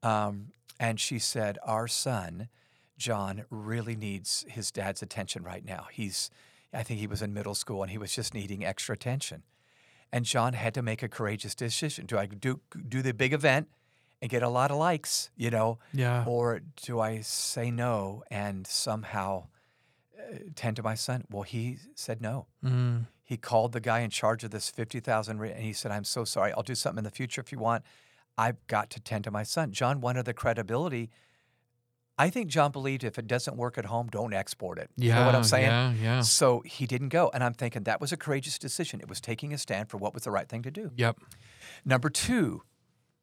Um, 0.02 0.52
and 0.78 1.00
she 1.00 1.18
said, 1.18 1.58
Our 1.64 1.88
son, 1.88 2.48
John, 2.96 3.44
really 3.50 3.96
needs 3.96 4.44
his 4.48 4.70
dad's 4.70 5.02
attention 5.02 5.42
right 5.42 5.64
now. 5.64 5.86
He's, 5.92 6.30
I 6.72 6.82
think 6.82 7.00
he 7.00 7.06
was 7.06 7.22
in 7.22 7.34
middle 7.34 7.54
school 7.54 7.82
and 7.82 7.90
he 7.90 7.98
was 7.98 8.14
just 8.14 8.34
needing 8.34 8.64
extra 8.64 8.94
attention. 8.94 9.42
And 10.12 10.24
John 10.24 10.52
had 10.52 10.72
to 10.74 10.82
make 10.82 11.02
a 11.02 11.08
courageous 11.08 11.54
decision. 11.54 12.06
Do 12.06 12.16
I 12.16 12.26
do, 12.26 12.60
do 12.88 13.02
the 13.02 13.12
big 13.12 13.32
event 13.32 13.68
and 14.22 14.30
get 14.30 14.42
a 14.42 14.48
lot 14.48 14.70
of 14.70 14.76
likes, 14.76 15.30
you 15.36 15.50
know? 15.50 15.78
Yeah. 15.92 16.24
Or 16.26 16.60
do 16.82 17.00
I 17.00 17.20
say 17.20 17.70
no 17.70 18.22
and 18.30 18.66
somehow 18.66 19.48
uh, 20.18 20.38
tend 20.54 20.76
to 20.76 20.82
my 20.82 20.94
son? 20.94 21.24
Well, 21.30 21.42
he 21.42 21.78
said 21.96 22.22
no. 22.22 22.46
Mm, 22.64 23.06
He 23.26 23.36
called 23.36 23.72
the 23.72 23.80
guy 23.80 24.00
in 24.00 24.10
charge 24.10 24.44
of 24.44 24.52
this 24.52 24.70
50,000 24.70 25.38
and 25.42 25.60
he 25.62 25.72
said, 25.74 25.90
I'm 25.92 26.04
so 26.04 26.24
sorry. 26.24 26.52
I'll 26.52 26.62
do 26.62 26.74
something 26.76 26.98
in 26.98 27.04
the 27.04 27.10
future 27.10 27.40
if 27.42 27.50
you 27.52 27.58
want. 27.58 27.82
I've 28.38 28.64
got 28.68 28.88
to 28.90 29.00
tend 29.00 29.24
to 29.24 29.30
my 29.30 29.42
son. 29.42 29.72
John 29.72 30.00
wanted 30.00 30.24
the 30.26 30.32
credibility. 30.32 31.10
I 32.18 32.30
think 32.30 32.46
John 32.48 32.70
believed 32.72 33.04
if 33.04 33.18
it 33.18 33.26
doesn't 33.26 33.56
work 33.56 33.76
at 33.76 33.86
home, 33.86 34.06
don't 34.10 34.32
export 34.32 34.78
it. 34.78 34.90
yeah. 34.96 35.14
You 35.14 35.20
know 35.20 35.26
what 35.26 35.34
I'm 35.34 35.44
saying? 35.44 35.66
Yeah. 35.66 35.92
Yeah. 36.00 36.20
So 36.22 36.60
he 36.64 36.86
didn't 36.86 37.08
go. 37.10 37.30
And 37.34 37.44
I'm 37.44 37.52
thinking 37.52 37.82
that 37.82 38.00
was 38.00 38.12
a 38.12 38.16
courageous 38.16 38.58
decision. 38.58 39.00
It 39.00 39.08
was 39.08 39.20
taking 39.20 39.52
a 39.52 39.58
stand 39.58 39.90
for 39.90 39.98
what 39.98 40.14
was 40.14 40.22
the 40.22 40.30
right 40.30 40.48
thing 40.48 40.62
to 40.62 40.70
do. 40.70 40.92
Yep. 40.96 41.18
Number 41.84 42.08
two, 42.08 42.62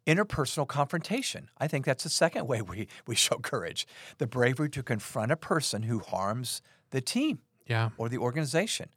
interpersonal 0.05 0.67
confrontation. 0.67 1.49
I 1.57 1.67
think 1.67 1.85
that's 1.85 2.03
the 2.03 2.09
second 2.09 2.45
way 2.51 2.61
we, 2.61 2.87
we 3.07 3.15
show 3.15 3.37
courage 3.37 3.87
the 4.17 4.27
bravery 4.27 4.69
to 4.71 4.83
confront 4.83 5.31
a 5.31 5.37
person 5.37 5.83
who 5.83 5.99
harms 5.99 6.61
the 6.91 7.01
team 7.01 7.39
Yeah. 7.67 7.89
or 7.97 8.09
the 8.09 8.17
organization. 8.17 8.89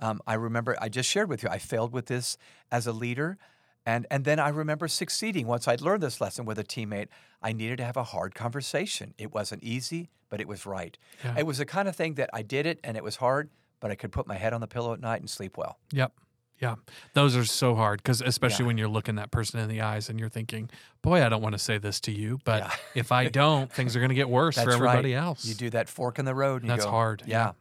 Um, 0.00 0.20
I 0.26 0.34
remember 0.34 0.76
I 0.80 0.88
just 0.88 1.08
shared 1.08 1.28
with 1.28 1.42
you, 1.42 1.48
I 1.48 1.58
failed 1.58 1.92
with 1.92 2.06
this 2.06 2.36
as 2.72 2.86
a 2.86 2.92
leader. 2.92 3.38
And, 3.86 4.06
and 4.10 4.24
then 4.24 4.38
I 4.38 4.50
remember 4.50 4.88
succeeding 4.88 5.46
once 5.46 5.66
I'd 5.66 5.80
learned 5.80 6.02
this 6.02 6.20
lesson 6.20 6.44
with 6.44 6.58
a 6.58 6.64
teammate. 6.64 7.08
I 7.42 7.52
needed 7.52 7.78
to 7.78 7.84
have 7.84 7.96
a 7.96 8.04
hard 8.04 8.34
conversation. 8.34 9.14
It 9.16 9.32
wasn't 9.32 9.64
easy, 9.64 10.10
but 10.28 10.40
it 10.40 10.46
was 10.48 10.66
right. 10.66 10.98
Yeah. 11.24 11.36
It 11.38 11.46
was 11.46 11.58
the 11.58 11.64
kind 11.64 11.88
of 11.88 11.96
thing 11.96 12.14
that 12.14 12.28
I 12.32 12.42
did 12.42 12.66
it 12.66 12.78
and 12.84 12.96
it 12.96 13.02
was 13.02 13.16
hard, 13.16 13.48
but 13.80 13.90
I 13.90 13.94
could 13.94 14.12
put 14.12 14.26
my 14.26 14.36
head 14.36 14.52
on 14.52 14.60
the 14.60 14.66
pillow 14.66 14.92
at 14.92 15.00
night 15.00 15.20
and 15.20 15.30
sleep 15.30 15.56
well. 15.56 15.78
Yep. 15.92 16.12
Yeah. 16.60 16.74
Those 17.14 17.34
are 17.36 17.44
so 17.46 17.74
hard 17.74 18.02
because, 18.02 18.20
especially 18.20 18.64
Yeah. 18.64 18.66
when 18.66 18.78
you're 18.78 18.88
looking 18.88 19.14
that 19.14 19.30
person 19.30 19.60
in 19.60 19.68
the 19.70 19.80
eyes 19.80 20.10
and 20.10 20.20
you're 20.20 20.28
thinking, 20.28 20.68
boy, 21.00 21.24
I 21.24 21.30
don't 21.30 21.40
want 21.40 21.54
to 21.54 21.58
say 21.58 21.78
this 21.78 22.00
to 22.00 22.12
you, 22.12 22.38
but 22.44 22.62
Yeah. 22.62 22.70
if 22.94 23.12
I 23.12 23.28
don't, 23.30 23.72
things 23.72 23.96
are 23.96 24.00
going 24.00 24.10
to 24.10 24.14
get 24.14 24.28
worse 24.28 24.56
for 24.56 24.66
That's 24.66 24.78
right. 24.78 24.90
everybody 24.90 25.14
else. 25.14 25.46
You 25.46 25.54
do 25.54 25.70
that 25.70 25.88
fork 25.88 26.18
in 26.18 26.26
the 26.26 26.34
road. 26.34 26.64
That's 26.66 26.84
go, 26.84 26.90
hard, 26.90 27.22
Yeah. 27.26 27.38
yeah. 27.46 27.52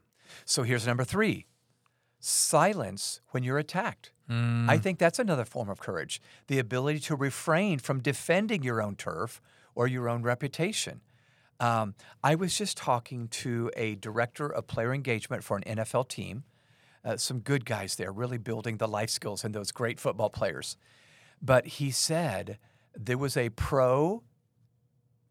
So 0.43 0.63
here's 0.63 0.86
number 0.86 1.06
three 1.06 1.45
silence 2.19 3.21
when 3.29 3.43
you're 3.43 3.58
attacked. 3.58 4.12
Mm, 4.29 4.69
I 4.69 4.77
think 4.77 4.99
that's 4.99 5.19
another 5.19 5.45
form 5.45 5.69
of 5.69 5.79
courage 5.79 6.21
the 6.47 6.60
ability 6.60 6.99
to 6.99 7.15
refrain 7.15 7.79
from 7.79 7.99
defending 7.99 8.62
your 8.63 8.82
own 8.82 8.95
turf 8.95 9.41
or 9.73 9.88
your 9.88 10.08
own 10.08 10.21
reputation. 10.21 11.01
Um, 11.60 11.95
I 12.23 12.36
was 12.36 12.58
just 12.58 12.77
talking 12.77 13.27
to 13.29 13.69
a 13.75 13.95
director 13.95 14.47
of 14.47 14.67
player 14.67 14.93
engagement 14.93 15.43
for 15.43 15.58
an 15.58 15.63
NFL 15.63 16.08
team. 16.08 16.43
Uh, 17.03 17.17
some 17.17 17.39
good 17.39 17.65
guys 17.65 17.95
there, 17.95 18.12
really 18.12 18.38
building 18.38 18.77
the 18.77 18.88
life 18.88 19.10
skills 19.10 19.43
in 19.43 19.51
those 19.51 19.71
great 19.71 19.99
football 19.99 20.29
players. 20.29 20.77
But 21.41 21.65
he 21.65 21.91
said 21.91 22.60
there 22.95 23.17
was 23.17 23.38
a 23.38 23.49
pro 23.49 24.23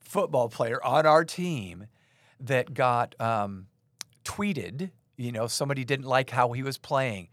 football 0.01 0.49
player 0.49 0.83
on 0.85 1.07
our 1.07 1.25
team 1.25 1.87
that 2.41 2.75
got 2.75 3.15
um, 3.21 3.67
tweeted. 4.25 4.91
You 5.19 5.33
know, 5.33 5.47
somebody 5.49 5.85
didn't 5.85 6.07
like 6.07 6.31
how 6.31 6.53
he 6.53 6.63
was 6.63 6.79
playing, 6.79 7.29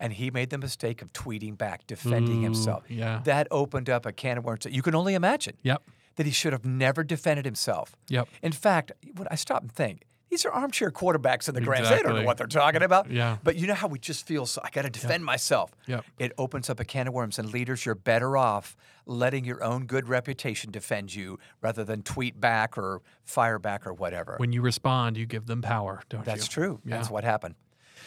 and 0.00 0.12
he 0.14 0.30
made 0.30 0.48
the 0.50 0.58
mistake 0.58 1.02
of 1.02 1.12
tweeting 1.12 1.56
back, 1.58 1.86
defending 1.86 2.38
Ooh, 2.40 2.44
himself. 2.44 2.84
yeah. 2.88 3.20
That 3.24 3.46
opened 3.50 3.88
up 3.90 4.06
a 4.06 4.12
can 4.12 4.38
of 4.38 4.44
worms 4.44 4.64
that 4.64 4.72
you 4.72 4.82
can 4.82 4.94
only 4.94 5.14
imagine 5.14 5.56
Yep. 5.62 5.82
that 6.16 6.24
he 6.26 6.32
should 6.32 6.52
have 6.54 6.64
never 6.64 7.04
defended 7.04 7.44
himself. 7.44 7.94
Yep. 8.08 8.28
In 8.42 8.52
fact, 8.52 8.92
when 9.14 9.28
I 9.30 9.34
stop 9.34 9.60
and 9.62 9.70
think, 9.70 10.06
these 10.30 10.44
are 10.44 10.52
armchair 10.52 10.90
quarterbacks 10.90 11.48
in 11.48 11.54
the 11.54 11.60
Grants. 11.60 11.88
They 11.88 12.02
don't 12.02 12.14
know 12.14 12.22
what 12.22 12.36
they're 12.36 12.46
talking 12.46 12.82
about. 12.82 13.10
Yeah. 13.10 13.38
But 13.42 13.56
you 13.56 13.66
know 13.66 13.74
how 13.74 13.88
we 13.88 13.98
just 13.98 14.26
feel 14.26 14.44
so 14.46 14.60
I 14.62 14.70
got 14.70 14.82
to 14.82 14.90
defend 14.90 15.24
myself. 15.24 15.72
Yep. 15.86 16.04
It 16.18 16.32
opens 16.36 16.68
up 16.68 16.80
a 16.80 16.84
can 16.84 17.08
of 17.08 17.14
worms, 17.14 17.38
and 17.38 17.52
leaders, 17.52 17.86
you're 17.86 17.94
better 17.94 18.36
off 18.36 18.76
letting 19.06 19.44
your 19.44 19.64
own 19.64 19.86
good 19.86 20.06
reputation 20.06 20.70
defend 20.70 21.14
you 21.14 21.38
rather 21.62 21.82
than 21.82 22.02
tweet 22.02 22.38
back 22.38 22.76
or 22.76 23.00
fire 23.24 23.58
back 23.58 23.86
or 23.86 23.94
whatever. 23.94 24.34
When 24.36 24.52
you 24.52 24.60
respond, 24.60 25.16
you 25.16 25.24
give 25.24 25.46
them 25.46 25.62
power, 25.62 26.02
don't 26.10 26.24
That's 26.24 26.36
you? 26.36 26.40
That's 26.40 26.48
true. 26.48 26.80
Yeah. 26.84 26.96
That's 26.96 27.10
what 27.10 27.24
happened. 27.24 27.54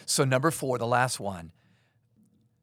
So, 0.05 0.23
number 0.23 0.51
four, 0.51 0.77
the 0.77 0.88
last 0.88 1.19
one 1.19 1.51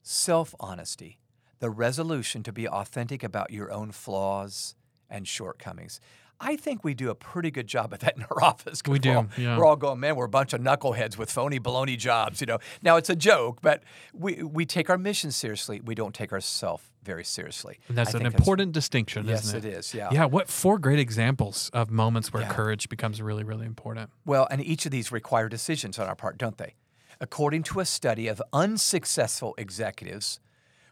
self 0.03 0.55
honesty, 0.61 1.19
the 1.59 1.71
resolution 1.71 2.43
to 2.45 2.53
be 2.53 2.69
authentic 2.69 3.23
about 3.23 3.51
your 3.51 3.73
own 3.73 3.91
flaws 3.93 4.77
and 5.11 5.27
shortcomings. 5.27 6.01
I 6.41 6.57
think 6.57 6.85
we 6.85 6.95
do 6.95 7.11
a 7.11 7.15
pretty 7.15 7.51
good 7.51 7.67
job 7.67 7.93
at 7.93 8.01
that 8.01 8.17
in 8.17 8.23
our 8.25 8.43
office. 8.45 8.81
We 8.87 8.93
we're 8.93 8.99
do, 8.99 9.13
all- 9.15 9.27
yeah. 9.37 9.59
We're 9.59 9.67
all 9.67 9.77
going, 9.77 9.99
man, 10.01 10.15
we're 10.17 10.25
a 10.27 10.29
bunch 10.29 10.53
of 10.53 10.61
knuckleheads 10.61 11.17
with 11.19 11.31
phony 11.31 11.59
baloney 11.59 11.99
jobs, 11.99 12.41
you 12.41 12.47
know. 12.47 12.59
Now 12.83 12.97
it's 12.97 13.11
a 13.11 13.17
joke, 13.17 13.59
but 13.61 13.83
we, 14.15 14.43
we 14.43 14.65
take 14.65 14.89
our 14.89 14.99
mission 14.99 15.33
seriously. 15.33 15.81
We 15.85 15.95
don't 15.95 16.15
take 16.15 16.33
ourselves 16.33 16.85
very 17.03 17.25
seriously. 17.25 17.79
And 17.89 17.97
that's 17.99 18.15
I 18.15 18.19
an 18.21 18.27
important 18.27 18.73
distinction, 18.73 19.27
Yes, 19.27 19.45
isn't 19.45 19.65
it 19.65 19.69
Yes, 19.69 19.75
it? 19.75 19.79
is, 19.79 19.95
yeah. 19.95 20.09
Yeah. 20.13 20.25
What 20.27 20.49
four 20.49 20.79
great 20.79 20.99
examples 20.99 21.71
of 21.73 21.91
moments 21.91 22.33
where 22.33 22.43
Yeah. 22.43 22.53
courage 22.53 22.89
becomes 22.89 23.21
really, 23.23 23.45
really 23.45 23.67
important. 23.67 24.11
Well, 24.25 24.47
and 24.51 24.63
each 24.65 24.85
of 24.87 24.93
these 24.93 25.11
require 25.11 25.49
decisions 25.49 25.99
on 25.99 26.07
our 26.07 26.15
part, 26.17 26.39
don't 26.39 26.59
they? 26.59 26.75
According 27.21 27.65
to 27.65 27.81
a 27.81 27.85
study 27.85 28.29
of 28.29 28.41
unsuccessful 28.53 29.55
executives 29.59 30.39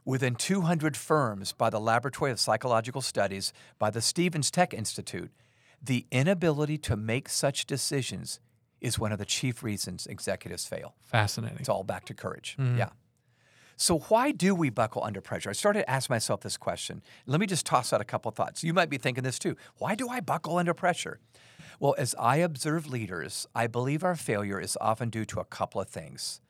within 0.07 0.37
200 0.37 0.97
firms 0.97 1.53
by 1.53 1.69
the 1.69 1.81
Laboratory 1.81 2.31
of 2.31 2.41
Psychological 2.41 3.03
Studies 3.03 3.53
by 3.79 3.91
the 3.91 4.01
Stevens 4.01 4.51
Tech 4.51 4.73
Institute, 4.73 5.31
the 5.83 6.07
inability 6.11 6.79
to 6.79 6.97
make 6.97 7.29
such 7.29 7.67
decisions 7.67 8.41
is 8.81 8.99
one 8.99 9.13
of 9.13 9.19
the 9.19 9.25
chief 9.25 9.63
reasons 9.63 10.07
executives 10.07 10.65
fail. 10.67 10.95
Fascinating. 11.03 11.59
It's 11.59 11.69
all 11.69 11.83
back 11.83 12.07
to 12.07 12.15
courage. 12.15 12.57
Mm-hmm. 12.59 12.79
Yeah. 12.79 12.91
So 13.77 13.99
why 13.99 14.31
do 14.31 14.55
we 14.55 14.71
buckle 14.71 15.05
under 15.05 15.21
pressure? 15.21 15.51
I 15.51 15.53
started 15.53 15.81
to 15.81 15.91
ask 15.91 16.09
myself 16.09 16.41
this 16.41 16.57
question. 16.57 17.03
Let 17.27 17.41
me 17.41 17.47
just 17.47 17.67
toss 17.67 17.93
out 17.93 18.01
a 18.01 18.05
couple 18.05 18.31
thoughts. 18.31 18.65
You 18.65 18.73
might 18.73 18.89
be 18.89 18.97
thinking 18.97 19.25
this 19.25 19.39
too. 19.39 19.57
Why 19.77 19.95
do 19.95 20.09
I 20.09 20.21
buckle 20.21 20.57
under 20.57 20.73
pressure? 20.73 21.19
Well, 21.79 21.95
as 21.99 22.15
I 22.19 22.37
observe 22.37 22.87
leaders, 22.87 23.47
I 23.55 23.67
believe 23.67 24.03
our 24.03 24.17
failure 24.17 24.59
is 24.59 24.79
often 24.81 25.11
due 25.11 25.27
to 25.27 25.41
a 25.41 25.45
couple 25.45 25.81
of 25.81 25.89
things 25.89 26.41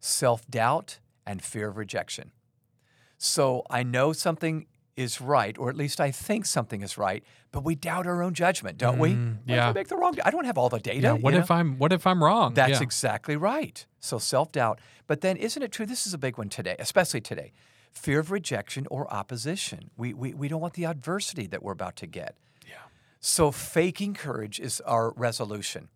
self 0.00 0.46
doubt 0.50 0.98
and 1.26 1.40
fear 1.40 1.68
of 1.68 1.76
rejection. 1.78 2.32
So 3.18 3.64
I 3.70 3.82
know 3.82 4.12
something 4.12 4.66
is 4.96 5.20
right, 5.20 5.56
or 5.58 5.68
at 5.68 5.76
least 5.76 6.00
I 6.00 6.10
think 6.10 6.46
something 6.46 6.80
is 6.80 6.96
right, 6.96 7.22
but 7.52 7.64
we 7.64 7.74
doubt 7.74 8.06
our 8.06 8.22
own 8.22 8.32
judgment, 8.32 8.78
don't 8.78 8.98
we? 8.98 9.10
Mm, 9.10 9.36
what 9.44 9.50
if 9.50 9.56
yeah. 9.56 9.68
I 9.68 9.72
make 9.72 9.88
the 9.88 9.96
wrong? 9.96 10.14
I 10.24 10.30
don't 10.30 10.46
have 10.46 10.56
all 10.56 10.70
the 10.70 10.78
data. 10.78 11.00
yeah. 11.00 11.12
What 11.12 11.34
if 11.34 11.50
know? 11.50 11.56
I'm 11.56 11.78
what 11.78 11.92
if 11.92 12.06
I'm 12.06 12.24
wrong? 12.24 12.54
That's 12.54 12.72
yeah. 12.72 12.82
exactly 12.82 13.36
right. 13.36 13.84
So 14.00 14.18
self 14.18 14.52
doubt. 14.52 14.80
But 15.06 15.20
then, 15.20 15.36
isn't 15.36 15.62
it 15.62 15.70
true? 15.70 15.86
This 15.86 16.06
is 16.06 16.14
a 16.14 16.18
big 16.18 16.38
one 16.38 16.48
today, 16.48 16.76
especially 16.78 17.20
today. 17.20 17.52
Fear 17.92 18.20
of 18.20 18.30
rejection 18.30 18.86
or 18.90 19.12
opposition. 19.12 19.90
We, 19.96 20.12
we, 20.12 20.34
we 20.34 20.48
don't 20.48 20.60
want 20.60 20.74
the 20.74 20.84
adversity 20.84 21.46
that 21.46 21.62
we're 21.62 21.72
about 21.72 21.96
to 21.96 22.06
get. 22.06 22.36
Yeah. 22.68 22.74
So, 23.20 23.50
faking 23.50 24.14
courage 24.14 24.60
is 24.60 24.80
our 24.82 25.12
resolution. 25.12 25.88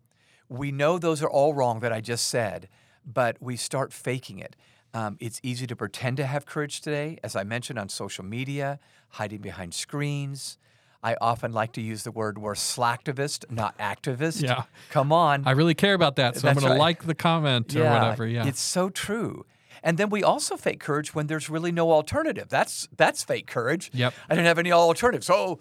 We 0.49 0.71
know 0.71 0.97
those 0.97 1.21
are 1.21 1.29
all 1.29 1.53
wrong 1.53 1.79
that 1.81 1.93
I 1.93 2.01
just 2.01 2.27
said, 2.27 2.69
but 3.05 3.37
we 3.39 3.55
start 3.55 3.93
faking 3.93 4.39
it. 4.39 4.55
Um, 4.93 5.17
it's 5.19 5.39
easy 5.43 5.67
to 5.67 5.75
pretend 5.75 6.17
to 6.17 6.25
have 6.25 6.45
courage 6.45 6.81
today, 6.81 7.17
as 7.23 7.35
I 7.35 7.43
mentioned 7.43 7.79
on 7.79 7.89
social 7.89 8.25
media, 8.25 8.79
hiding 9.09 9.41
behind 9.41 9.73
screens. 9.73 10.57
I 11.03 11.15
often 11.19 11.51
like 11.51 11.71
to 11.73 11.81
use 11.81 12.03
the 12.03 12.11
word 12.11 12.37
we're 12.37 12.53
slacktivist, 12.53 13.49
not 13.49 13.77
activist. 13.79 14.43
Yeah. 14.43 14.63
Come 14.91 15.11
on. 15.11 15.43
I 15.47 15.51
really 15.51 15.73
care 15.73 15.93
about 15.93 16.17
that, 16.17 16.35
so 16.35 16.47
I'm 16.47 16.55
going 16.55 16.67
right. 16.67 16.73
to 16.73 16.79
like 16.79 17.05
the 17.05 17.15
comment 17.15 17.75
or 17.75 17.83
whatever. 17.83 18.27
Yeah. 18.27 18.45
It's 18.45 18.61
so 18.61 18.89
true. 18.89 19.45
And 19.83 19.97
then 19.97 20.09
we 20.09 20.23
also 20.23 20.57
fake 20.57 20.79
courage 20.79 21.15
when 21.15 21.25
there's 21.27 21.49
really 21.49 21.71
no 21.71 21.91
alternative. 21.91 22.49
That's 22.49 22.87
that's 22.95 23.23
fake 23.23 23.47
courage. 23.47 23.89
Yep. 23.93 24.13
I 24.29 24.35
didn't 24.35 24.45
have 24.45 24.59
any 24.59 24.71
alternatives. 24.71 25.25
So 25.25 25.59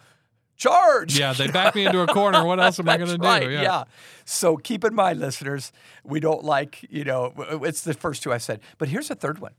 charge. 0.60 1.18
yeah. 1.18 1.32
They 1.32 1.48
back 1.48 1.74
me 1.74 1.86
into 1.86 2.00
a 2.00 2.06
corner. 2.06 2.44
What 2.44 2.60
else 2.60 2.78
am 2.78 2.88
I 2.88 2.96
going 2.98 3.10
to 3.10 3.18
do? 3.18 3.26
right, 3.26 3.50
yeah. 3.50 3.84
So 4.24 4.56
keep 4.56 4.84
in 4.84 4.94
mind, 4.94 5.18
listeners, 5.18 5.72
we 6.04 6.20
don't 6.20 6.44
like, 6.44 6.86
you 6.90 7.04
know, 7.04 7.32
it's 7.64 7.80
the 7.80 7.94
first 7.94 8.22
two 8.22 8.32
I 8.32 8.38
said. 8.38 8.60
But 8.78 8.88
here's 8.88 9.10
a 9.10 9.14
third 9.14 9.38
one. 9.38 9.52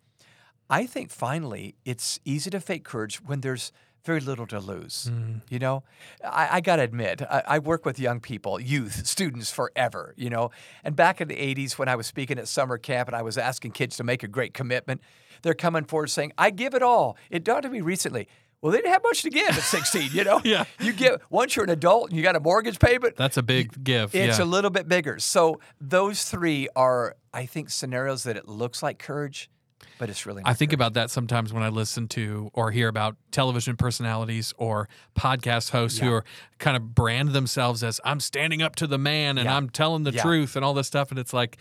I 0.70 0.86
think 0.86 1.12
finally 1.12 1.76
it's 1.84 2.20
easy 2.24 2.50
to 2.52 2.62
fake 2.62 2.86
courage 2.86 3.22
when 3.22 3.42
there's 3.42 3.74
very 4.04 4.20
little 4.20 4.48
to 4.48 4.60
lose. 4.60 5.10
Mm. 5.12 5.42
You 5.50 5.60
know, 5.60 5.84
I, 6.24 6.58
I 6.58 6.62
got 6.62 6.78
to 6.78 6.84
admit, 6.84 7.22
I, 7.22 7.44
I 7.46 7.60
work 7.60 7.86
with 7.86 8.00
young 8.00 8.20
people, 8.20 8.60
youth, 8.60 9.06
students 9.06 9.52
forever, 9.52 10.14
you 10.18 10.30
know. 10.30 10.52
And 10.84 10.96
back 10.96 11.22
in 11.22 11.28
the 11.28 11.36
80s 11.36 11.78
when 11.78 11.88
I 11.88 11.96
was 11.96 12.08
speaking 12.08 12.40
at 12.40 12.48
summer 12.48 12.78
camp 12.78 13.10
and 13.10 13.16
I 13.16 13.22
was 13.22 13.38
asking 13.38 13.72
kids 13.72 13.98
to 13.98 14.04
make 14.04 14.24
a 14.24 14.28
great 14.28 14.54
commitment, 14.54 15.02
they're 15.44 15.54
coming 15.54 15.84
forward 15.84 16.10
saying, 16.10 16.32
I 16.38 16.50
give 16.52 16.74
it 16.74 16.82
all. 16.82 17.18
It 17.30 17.44
dawned 17.44 17.66
on 17.66 17.72
me 17.72 17.82
recently. 17.82 18.28
Well, 18.62 18.72
they 18.72 18.78
didn't 18.78 18.92
have 18.94 19.02
much 19.04 19.24
to 19.24 19.30
give 19.32 19.50
at 19.50 19.56
16, 19.64 20.10
you 20.14 20.24
know? 20.24 20.40
Yeah. 20.46 20.66
You 20.80 20.94
get, 20.94 21.20
once 21.32 21.56
you're 21.56 21.64
an 21.66 21.72
adult 21.72 22.10
and 22.10 22.18
you 22.18 22.22
got 22.24 22.36
a 22.36 22.40
mortgage 22.40 22.78
payment, 22.80 23.16
That's 23.16 23.38
a 23.38 23.42
big 23.44 23.84
give. 23.84 24.14
it's 24.14 24.38
yeah. 24.38 24.44
a 24.44 24.46
little 24.46 24.70
bit 24.70 24.88
bigger. 24.88 25.18
So 25.20 25.60
those 25.80 26.26
three 26.26 26.68
are, 26.76 27.16
I 27.34 27.46
think, 27.48 27.70
scenarios 27.72 28.24
that 28.24 28.38
it 28.38 28.48
looks 28.48 28.84
like 28.84 29.00
courage, 29.00 29.50
but 29.98 30.10
it's 30.12 30.26
really 30.28 30.44
not. 30.44 30.50
I 30.50 30.54
think 30.54 30.74
about 30.74 30.94
that 30.94 31.10
sometimes 31.10 31.52
when 31.54 31.64
I 31.64 31.70
listen 31.70 32.08
to 32.10 32.52
or 32.54 32.70
hear 32.72 32.88
about 32.88 33.16
television 33.32 33.78
personalities 33.78 34.54
or 34.58 34.88
podcast 35.18 35.72
hosts 35.72 35.98
who 36.00 36.12
are 36.14 36.24
kind 36.60 36.78
of 36.78 36.94
brand 36.94 37.30
themselves 37.30 37.84
as 37.84 38.00
I'm 38.04 38.20
standing 38.20 38.62
up 38.62 38.76
to 38.78 38.88
the 38.88 38.98
man 39.00 39.38
and 39.40 39.46
Yeah. 39.46 39.58
I'm 39.58 39.70
telling 39.70 40.04
the 40.04 40.12
Yeah. 40.12 40.22
truth 40.22 40.56
and 40.56 40.64
all 40.64 40.74
this 40.76 40.88
stuff. 40.88 41.10
And 41.10 41.20
it's 41.20 41.34
like, 41.34 41.58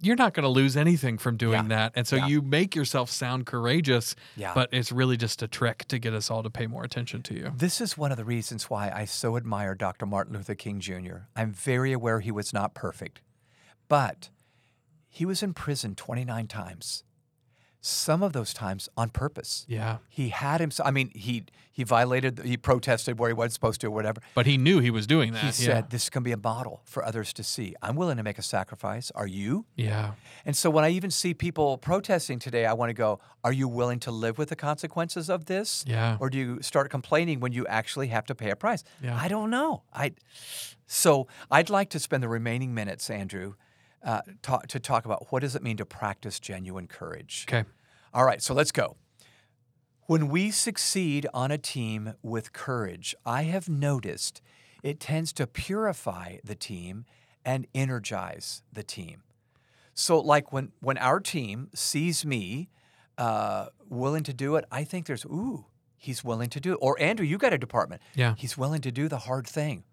you're 0.00 0.16
not 0.16 0.32
going 0.34 0.44
to 0.44 0.48
lose 0.48 0.76
anything 0.76 1.18
from 1.18 1.36
doing 1.36 1.62
Yeah. 1.64 1.68
that. 1.68 1.92
And 1.96 2.06
so 2.06 2.16
Yeah. 2.16 2.26
you 2.28 2.42
make 2.42 2.76
yourself 2.76 3.10
sound 3.10 3.46
courageous, 3.46 4.14
Yeah. 4.36 4.54
but 4.54 4.68
it's 4.72 4.92
really 4.92 5.16
just 5.16 5.42
a 5.42 5.48
trick 5.48 5.86
to 5.88 5.98
get 5.98 6.14
us 6.14 6.30
all 6.30 6.42
to 6.42 6.50
pay 6.50 6.66
more 6.66 6.84
attention 6.84 7.22
to 7.24 7.34
you. 7.34 7.52
This 7.56 7.80
is 7.80 7.98
one 7.98 8.10
of 8.12 8.16
the 8.16 8.24
reasons 8.24 8.70
why 8.70 8.90
I 8.90 9.04
so 9.04 9.36
admire 9.36 9.74
Dr. 9.74 10.06
Martin 10.06 10.34
Luther 10.36 10.54
King 10.54 10.80
Jr. 10.80 11.22
I'm 11.34 11.52
very 11.52 11.92
aware 11.92 12.20
he 12.20 12.30
was 12.30 12.52
not 12.52 12.74
perfect, 12.74 13.20
but 13.88 14.30
he 15.08 15.24
was 15.24 15.42
in 15.42 15.54
prison 15.54 15.94
29 15.94 16.46
times. 16.46 17.02
Some 17.80 18.22
of 18.22 18.32
those 18.32 18.52
times 18.52 18.88
on 18.96 19.10
purpose. 19.10 19.64
Yeah. 19.68 19.98
He 20.08 20.30
had 20.30 20.60
himself 20.60 20.88
I 20.88 20.90
mean, 20.90 21.10
he 21.14 21.44
he 21.78 21.84
violated. 21.84 22.40
He 22.44 22.56
protested 22.56 23.20
where 23.20 23.28
he 23.28 23.34
wasn't 23.34 23.52
supposed 23.52 23.80
to, 23.82 23.86
or 23.86 23.92
whatever. 23.92 24.20
But 24.34 24.46
he 24.46 24.58
knew 24.58 24.80
he 24.80 24.90
was 24.90 25.06
doing 25.06 25.32
that. 25.34 25.54
He 25.54 25.64
yeah. 25.64 25.74
said, 25.74 25.90
"This 25.90 26.10
to 26.10 26.20
be 26.20 26.32
a 26.32 26.36
model 26.36 26.82
for 26.84 27.04
others 27.04 27.32
to 27.34 27.44
see. 27.44 27.76
I'm 27.80 27.94
willing 27.94 28.16
to 28.16 28.24
make 28.24 28.36
a 28.36 28.42
sacrifice. 28.42 29.12
Are 29.12 29.28
you?" 29.28 29.64
yeah. 29.76 30.14
And 30.44 30.56
so 30.56 30.70
when 30.70 30.82
I 30.82 30.88
even 30.90 31.12
see 31.12 31.34
people 31.34 31.78
protesting 31.78 32.40
today, 32.40 32.66
I 32.66 32.72
want 32.72 32.90
to 32.90 32.94
go, 32.94 33.20
are 33.44 33.52
you 33.52 33.68
willing 33.68 34.00
to 34.00 34.10
live 34.10 34.38
with 34.38 34.48
the 34.48 34.56
consequences 34.56 35.30
of 35.30 35.44
this? 35.44 35.84
Yeah. 35.86 36.16
Or 36.18 36.30
do 36.30 36.38
you 36.38 36.62
start 36.62 36.90
complaining 36.90 37.38
when 37.38 37.52
you 37.52 37.64
actually 37.66 38.08
have 38.08 38.26
to 38.26 38.34
pay 38.34 38.50
a 38.50 38.56
price? 38.56 38.82
Yeah. 39.00 39.16
I 39.16 39.28
don't 39.28 39.50
know. 39.50 39.82
I 39.94 40.14
so 40.88 41.28
I'd 41.48 41.70
like 41.70 41.90
to 41.90 42.00
spend 42.00 42.24
the 42.24 42.28
remaining 42.28 42.74
minutes, 42.74 43.08
Andrew, 43.08 43.54
uh, 44.02 44.22
talk, 44.42 44.66
to 44.68 44.80
talk 44.80 45.04
about 45.04 45.26
what 45.30 45.40
does 45.40 45.54
it 45.54 45.62
mean 45.62 45.76
to 45.78 45.84
practice 45.84 46.38
genuine 46.40 46.86
courage. 46.86 47.46
Okay. 47.48 47.68
All 48.14 48.24
right, 48.24 48.42
so 48.42 48.54
let's 48.54 48.72
go. 48.72 48.96
When 50.06 50.28
we 50.28 50.50
succeed 50.50 51.26
on 51.34 51.50
a 51.50 51.58
team 51.58 52.14
with 52.22 52.52
courage, 52.52 53.14
I 53.26 53.42
have 53.42 53.68
noticed 53.68 54.40
it 54.82 55.00
tends 55.00 55.32
to 55.34 55.46
purify 55.46 56.38
the 56.42 56.54
team 56.54 57.04
and 57.44 57.66
energize 57.74 58.62
the 58.72 58.82
team. 58.82 59.22
So, 59.94 60.18
like 60.18 60.52
when 60.52 60.72
when 60.80 60.96
our 60.96 61.20
team 61.20 61.68
sees 61.74 62.24
me 62.24 62.70
uh, 63.18 63.66
willing 63.88 64.22
to 64.24 64.32
do 64.32 64.56
it, 64.56 64.64
I 64.70 64.84
think 64.84 65.06
there's 65.06 65.24
ooh, 65.24 65.66
he's 65.96 66.22
willing 66.22 66.48
to 66.50 66.60
do 66.60 66.72
it. 66.72 66.78
Or 66.80 66.98
Andrew, 67.00 67.26
you 67.26 67.36
got 67.36 67.52
a 67.52 67.58
department. 67.58 68.00
Yeah. 68.14 68.34
he's 68.38 68.56
willing 68.56 68.80
to 68.82 68.92
do 68.92 69.08
the 69.08 69.18
hard 69.18 69.46
thing. 69.46 69.84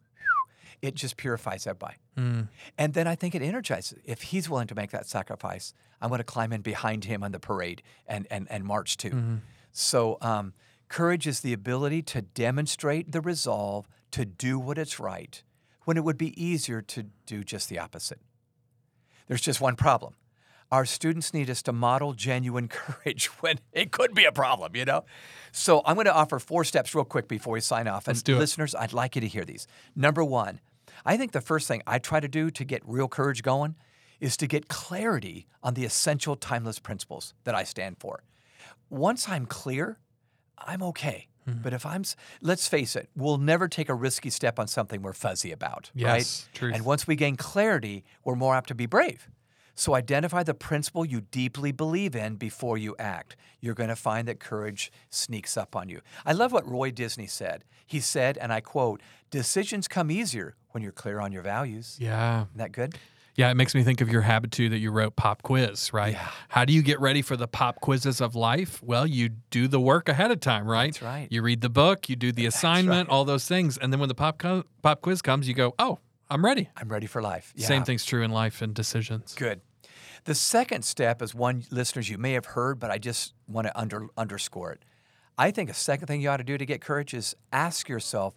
It 0.85 0.95
just 0.95 1.17
purifies 1.17 1.65
everybody. 1.65 1.95
Mm. 2.17 2.47
And 2.77 2.93
then 2.93 3.07
I 3.07 3.15
think 3.15 3.33
it 3.33 3.41
energizes. 3.41 3.97
If 4.05 4.21
he's 4.21 4.49
willing 4.49 4.67
to 4.67 4.75
make 4.75 4.91
that 4.91 5.07
sacrifice, 5.07 5.73
I'm 5.99 6.09
going 6.09 6.19
to 6.19 6.23
climb 6.23 6.53
in 6.53 6.61
behind 6.61 7.05
him 7.05 7.23
on 7.23 7.31
the 7.31 7.39
parade 7.39 7.81
and, 8.07 8.27
and, 8.29 8.47
and 8.49 8.63
march 8.63 8.97
too. 8.97 9.39
So, 9.71 10.17
um, 10.21 10.53
courage 10.87 11.25
is 11.27 11.39
the 11.39 11.53
ability 11.53 12.01
to 12.03 12.21
demonstrate 12.21 13.11
the 13.11 13.19
resolve 13.21 13.87
to 14.11 14.25
do 14.25 14.59
what 14.59 14.77
is 14.77 14.99
right 14.99 15.43
when 15.85 15.97
it 15.97 16.03
would 16.03 16.17
be 16.17 16.31
easier 16.41 16.81
to 16.81 17.07
do 17.25 17.43
just 17.43 17.67
the 17.69 17.79
opposite. 17.79 18.19
There's 19.27 19.41
just 19.41 19.59
one 19.59 19.75
problem. 19.75 20.13
Our 20.71 20.85
students 20.85 21.33
need 21.33 21.49
us 21.49 21.61
to 21.63 21.73
model 21.73 22.13
genuine 22.13 22.67
courage 22.79 23.27
when 23.41 23.59
it 23.71 23.91
could 23.91 24.13
be 24.13 24.25
a 24.25 24.31
problem, 24.31 24.75
you 24.75 24.85
know? 24.85 25.05
So 25.51 25.81
I'm 25.85 25.95
going 25.95 26.05
to 26.05 26.13
offer 26.13 26.39
four 26.39 26.63
steps 26.63 26.93
real 26.95 27.05
quick 27.05 27.27
before 27.27 27.53
we 27.53 27.61
sign 27.61 27.87
off. 27.87 28.07
And 28.07 28.15
Let's 28.15 28.23
do 28.23 28.35
it. 28.35 28.39
listeners, 28.39 28.75
I'd 28.75 28.93
like 28.93 29.15
you 29.15 29.21
to 29.21 29.27
hear 29.27 29.45
these. 29.45 29.67
Number 29.95 30.23
one, 30.23 30.59
I 31.05 31.17
think 31.17 31.31
the 31.31 31.41
first 31.41 31.67
thing 31.67 31.81
I 31.87 31.99
try 31.99 32.19
to 32.19 32.27
do 32.27 32.49
to 32.51 32.63
get 32.63 32.81
real 32.85 33.07
courage 33.07 33.43
going 33.43 33.75
is 34.19 34.37
to 34.37 34.47
get 34.47 34.67
clarity 34.67 35.47
on 35.61 35.73
the 35.73 35.85
essential 35.85 36.35
timeless 36.35 36.79
principles 36.79 37.33
that 37.43 37.55
I 37.55 37.63
stand 37.63 37.97
for. 37.99 38.23
Once 38.89 39.27
I'm 39.27 39.45
clear, 39.45 39.99
I'm 40.57 40.81
okay. 40.83 41.27
Mm-hmm. 41.47 41.61
But 41.61 41.73
if 41.73 41.85
I'm, 41.85 42.03
let's 42.41 42.67
face 42.67 42.95
it, 42.95 43.09
we'll 43.15 43.37
never 43.37 43.67
take 43.67 43.89
a 43.89 43.93
risky 43.93 44.29
step 44.29 44.57
on 44.57 44.67
something 44.67 45.01
we're 45.01 45.13
fuzzy 45.13 45.51
about, 45.51 45.91
Yes, 45.93 46.07
right? 46.07 46.57
truth. 46.57 46.75
And 46.75 46.85
once 46.85 47.05
we 47.05 47.15
gain 47.15 47.35
clarity, 47.35 48.03
we're 48.23 48.35
more 48.35 48.55
apt 48.55 48.69
to 48.69 48.75
be 48.75 48.85
brave. 48.85 49.27
So 49.75 49.93
identify 49.93 50.43
the 50.43 50.53
principle 50.53 51.05
you 51.05 51.21
deeply 51.21 51.71
believe 51.71 52.15
in 52.15 52.35
before 52.35 52.77
you 52.77 52.95
act. 52.97 53.35
You're 53.59 53.73
going 53.73 53.89
to 53.89 53.95
find 53.95 54.27
that 54.27 54.39
courage 54.39 54.91
sneaks 55.09 55.57
up 55.57 55.75
on 55.75 55.89
you. 55.89 56.01
I 56.25 56.31
love 56.31 56.51
what 56.53 56.67
Roy 56.67 56.91
Disney 56.91 57.27
said. 57.27 57.65
He 57.85 57.99
said, 57.99 58.37
and 58.37 58.51
I 58.53 58.61
quote, 58.61 59.01
decisions 59.29 59.87
come 59.87 60.09
easier 60.09 60.55
when 60.71 60.81
you're 60.81 60.91
clear 60.93 61.19
on 61.19 61.31
your 61.31 61.41
values. 61.41 61.97
Yeah. 61.99 62.43
Isn't 62.45 62.57
that 62.57 62.71
good? 62.71 62.97
Yeah, 63.35 63.51
it 63.51 63.55
makes 63.55 63.75
me 63.75 63.83
think 63.83 63.99
of 63.99 64.09
your 64.09 64.21
habitude 64.21 64.71
that 64.71 64.77
you 64.77 64.91
wrote, 64.91 65.17
Pop 65.17 65.43
Quiz, 65.43 65.91
right? 65.91 66.13
Yeah. 66.13 66.29
How 66.47 66.63
do 66.63 66.71
you 66.71 66.81
get 66.81 67.01
ready 67.01 67.21
for 67.21 67.35
the 67.35 67.49
pop 67.49 67.81
quizzes 67.81 68.21
of 68.21 68.33
life? 68.33 68.81
Well, 68.81 69.05
you 69.05 69.27
do 69.49 69.67
the 69.67 69.79
work 69.79 70.07
ahead 70.07 70.31
of 70.31 70.39
time, 70.39 70.65
right? 70.65 70.93
That's 70.93 71.01
right. 71.01 71.27
You 71.29 71.41
read 71.41 71.59
the 71.59 71.69
book, 71.69 72.07
you 72.07 72.15
do 72.15 72.31
the 72.31 72.45
assignment, 72.51 73.09
all 73.09 73.25
those 73.25 73.45
things, 73.45 73.77
and 73.77 73.91
then 73.91 73.99
when 73.99 74.07
the 74.07 74.15
pop 74.15 74.37
co- 74.37 74.63
pop 74.81 75.01
quiz 75.01 75.21
comes, 75.21 75.49
you 75.49 75.53
go, 75.53 75.75
"Oh, 75.77 75.99
I'm 76.29 76.43
ready." 76.43 76.69
I'm 76.75 76.89
ready 76.89 77.07
for 77.07 77.21
life. 77.21 77.53
Same 77.57 77.83
thing's 77.83 78.05
true 78.05 78.23
in 78.23 78.31
life 78.31 78.61
and 78.61 78.73
decisions. 78.73 79.35
Good. 79.35 79.61
The 80.25 80.35
second 80.35 80.83
step 80.83 81.21
is 81.21 81.35
one 81.35 81.65
listeners 81.69 82.09
you 82.09 82.17
may 82.17 82.33
have 82.33 82.47
heard, 82.47 82.79
but 82.79 82.89
I 82.89 82.97
just 82.97 83.33
want 83.47 83.67
to 83.67 83.79
under, 83.79 84.07
underscore 84.17 84.71
it. 84.71 84.83
I 85.37 85.51
think 85.51 85.69
a 85.69 85.73
second 85.73 86.07
thing 86.07 86.21
you 86.21 86.29
ought 86.29 86.37
to 86.37 86.43
do 86.43 86.57
to 86.57 86.65
get 86.65 86.81
courage 86.81 87.13
is 87.13 87.35
ask 87.51 87.87
yourself, 87.87 88.33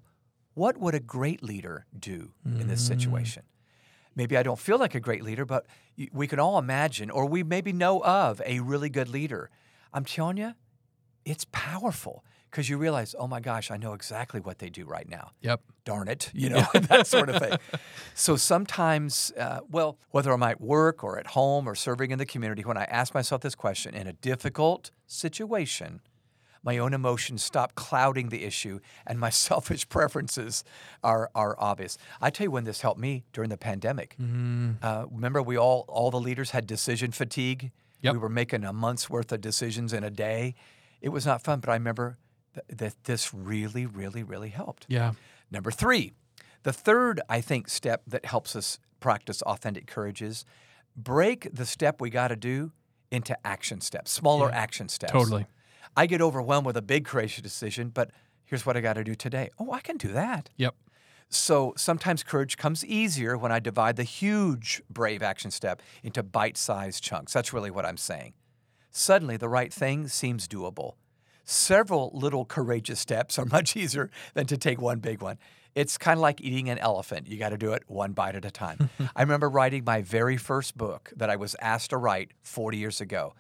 what 0.55 0.77
would 0.77 0.95
a 0.95 1.01
great 1.01 1.43
leader 1.43 1.87
do 1.99 2.33
in 2.45 2.67
this 2.67 2.85
mm. 2.85 2.89
situation? 2.89 3.45
Maybe 4.17 4.37
I 4.37 4.43
don't 4.43 4.59
feel 4.59 4.79
like 4.79 4.97
a 4.97 5.01
great 5.01 5.23
leader, 5.23 5.45
but 5.45 5.65
we 6.13 6.27
can 6.27 6.41
all 6.41 6.59
imagine, 6.59 7.09
or 7.09 7.25
we 7.25 7.45
maybe 7.45 7.73
know 7.73 8.03
of 8.03 8.43
a 8.45 8.59
really 8.61 8.89
good 8.91 9.09
leader. 9.09 9.49
I'm 9.95 10.05
telling 10.05 10.37
you, 10.37 10.55
it's 11.25 11.47
powerful 11.53 12.25
because 12.51 12.69
you 12.69 12.79
realize, 12.79 13.15
oh 13.19 13.27
my 13.27 13.41
gosh, 13.41 13.71
I 13.71 13.77
know 13.77 13.93
exactly 13.93 14.41
what 14.41 14.59
they 14.59 14.71
do 14.71 14.85
right 14.85 15.09
now 15.09 15.31
Yep. 15.43 15.61
darn 15.85 16.09
it, 16.09 16.31
you 16.35 16.49
know, 16.49 16.67
that 16.75 17.07
sort 17.07 17.29
of 17.29 17.39
thing. 17.43 17.59
So 18.15 18.35
sometimes, 18.37 19.33
uh, 19.39 19.61
well, 19.71 19.97
whether 20.11 20.33
I'm 20.33 20.43
at 20.43 20.61
work 20.61 21.05
or 21.05 21.19
at 21.21 21.29
home 21.29 21.69
or 21.69 21.75
serving 21.77 22.11
in 22.11 22.19
the 22.19 22.27
community, 22.27 22.63
when 22.65 22.77
I 22.77 22.85
ask 22.85 23.15
myself 23.15 23.43
this 23.43 23.55
question 23.55 23.95
in 23.95 24.07
a 24.09 24.13
difficult 24.13 24.91
situation, 25.07 26.01
my 26.65 26.79
own 26.79 26.93
emotions 26.95 27.45
stop 27.45 27.77
clouding 27.77 28.31
the 28.31 28.45
issue 28.45 28.81
and 29.07 29.21
my 29.21 29.31
selfish 29.49 29.89
preferences 29.89 30.65
are, 31.05 31.31
are 31.35 31.55
obvious. 31.59 31.97
I 32.21 32.31
tell 32.31 32.47
you 32.47 32.51
when 32.51 32.65
this 32.65 32.81
helped 32.81 33.01
me 33.01 33.25
during 33.33 33.51
the 33.51 33.57
pandemic. 33.57 34.17
Uh, 34.19 35.07
remember, 35.11 35.41
we 35.43 35.57
all, 35.57 35.85
all 35.89 36.11
the 36.11 36.21
leaders 36.21 36.51
had 36.51 36.67
decision 36.67 37.13
fatigue. 37.13 37.71
Yep. 38.03 38.13
We 38.15 38.19
were 38.19 38.29
making 38.29 38.65
a 38.65 38.73
month's 38.73 39.09
worth 39.09 39.31
of 39.33 39.41
decisions 39.41 39.93
in 39.93 40.03
a 40.03 40.11
day. 40.11 40.55
It 41.01 41.11
was 41.11 41.25
not 41.25 41.43
fun, 41.43 41.61
but 41.61 41.71
I 41.71 41.75
remember 41.75 42.19
th- 42.67 42.79
that 42.79 43.05
this 43.05 43.33
really, 43.33 43.87
really, 43.87 44.23
really 44.23 44.51
helped. 44.51 44.87
Yeah. 44.89 45.13
Number 45.51 45.71
three, 45.71 46.13
the 46.63 46.73
third, 46.73 47.21
I 47.29 47.41
think, 47.41 47.69
step 47.69 48.03
that 48.07 48.25
helps 48.25 48.55
us 48.57 48.79
practice 49.01 49.43
authentic 49.43 49.87
courage 49.87 50.23
is 50.23 50.45
break 50.97 51.49
the 51.53 51.65
step 51.65 52.01
we 52.01 52.11
got 52.11 52.29
to 52.29 52.37
do 52.37 52.73
into 53.11 53.37
action 53.47 53.81
steps, 53.81 54.11
smaller 54.11 54.51
action 54.51 54.89
steps. 54.89 55.13
Totally. 55.13 55.47
I 55.97 56.07
get 56.07 56.21
overwhelmed 56.21 56.67
with 56.67 56.77
a 56.77 56.83
big 56.83 57.05
courageous 57.05 57.43
decision, 57.43 57.89
but 57.89 58.11
here's 58.45 58.67
what 58.67 58.77
I 58.77 58.81
got 58.81 58.95
to 58.95 59.05
do 59.05 59.15
today. 59.15 59.49
Oh, 59.59 59.73
I 59.73 59.81
can 59.81 59.97
do 59.97 60.13
that. 60.13 60.51
Yep. 60.57 60.75
So 61.31 61.75
sometimes 61.77 62.23
courage 62.23 62.57
comes 62.57 62.85
easier 62.85 63.37
when 63.37 63.53
I 63.53 63.59
divide 63.61 63.97
the 63.97 64.03
huge, 64.03 64.83
brave 64.89 65.23
action 65.23 65.51
step 65.51 65.83
into 66.03 66.23
bite 66.23 66.57
sized 66.57 67.03
chunks. 67.03 67.33
That's 67.33 67.53
really 67.53 67.71
what 67.71 67.85
I'm 67.85 67.99
saying. 67.99 68.35
Suddenly, 68.91 69.37
the 69.37 69.49
right 69.49 69.73
thing 69.73 70.09
seems 70.09 70.49
doable. 70.49 70.95
Several 71.51 72.11
little 72.13 72.45
courageous 72.45 73.01
steps 73.01 73.39
are 73.39 73.45
much 73.51 73.75
easier 73.75 74.11
than 74.35 74.45
to 74.49 74.59
take 74.59 74.81
one 74.83 74.99
big 74.99 75.23
one. 75.23 75.39
It's 75.75 75.97
kind 75.97 76.19
of 76.19 76.21
like 76.21 76.43
eating 76.43 76.69
an 76.69 76.77
elephant. 76.79 77.27
You 77.27 77.39
got 77.39 77.51
to 77.51 77.57
do 77.57 77.73
it 77.73 77.85
one 77.87 78.13
bite 78.13 78.35
at 78.35 78.45
a 78.45 78.51
time. 78.51 78.91
I 79.17 79.23
remember 79.23 79.49
writing 79.49 79.83
my 79.87 80.03
very 80.03 80.37
first 80.37 80.77
book 80.77 81.11
that 81.17 81.31
I 81.31 81.37
was 81.37 81.57
asked 81.61 81.91
to 81.91 81.97
write 81.97 82.33
40 82.43 82.77
years 82.77 83.01
ago. 83.01 83.35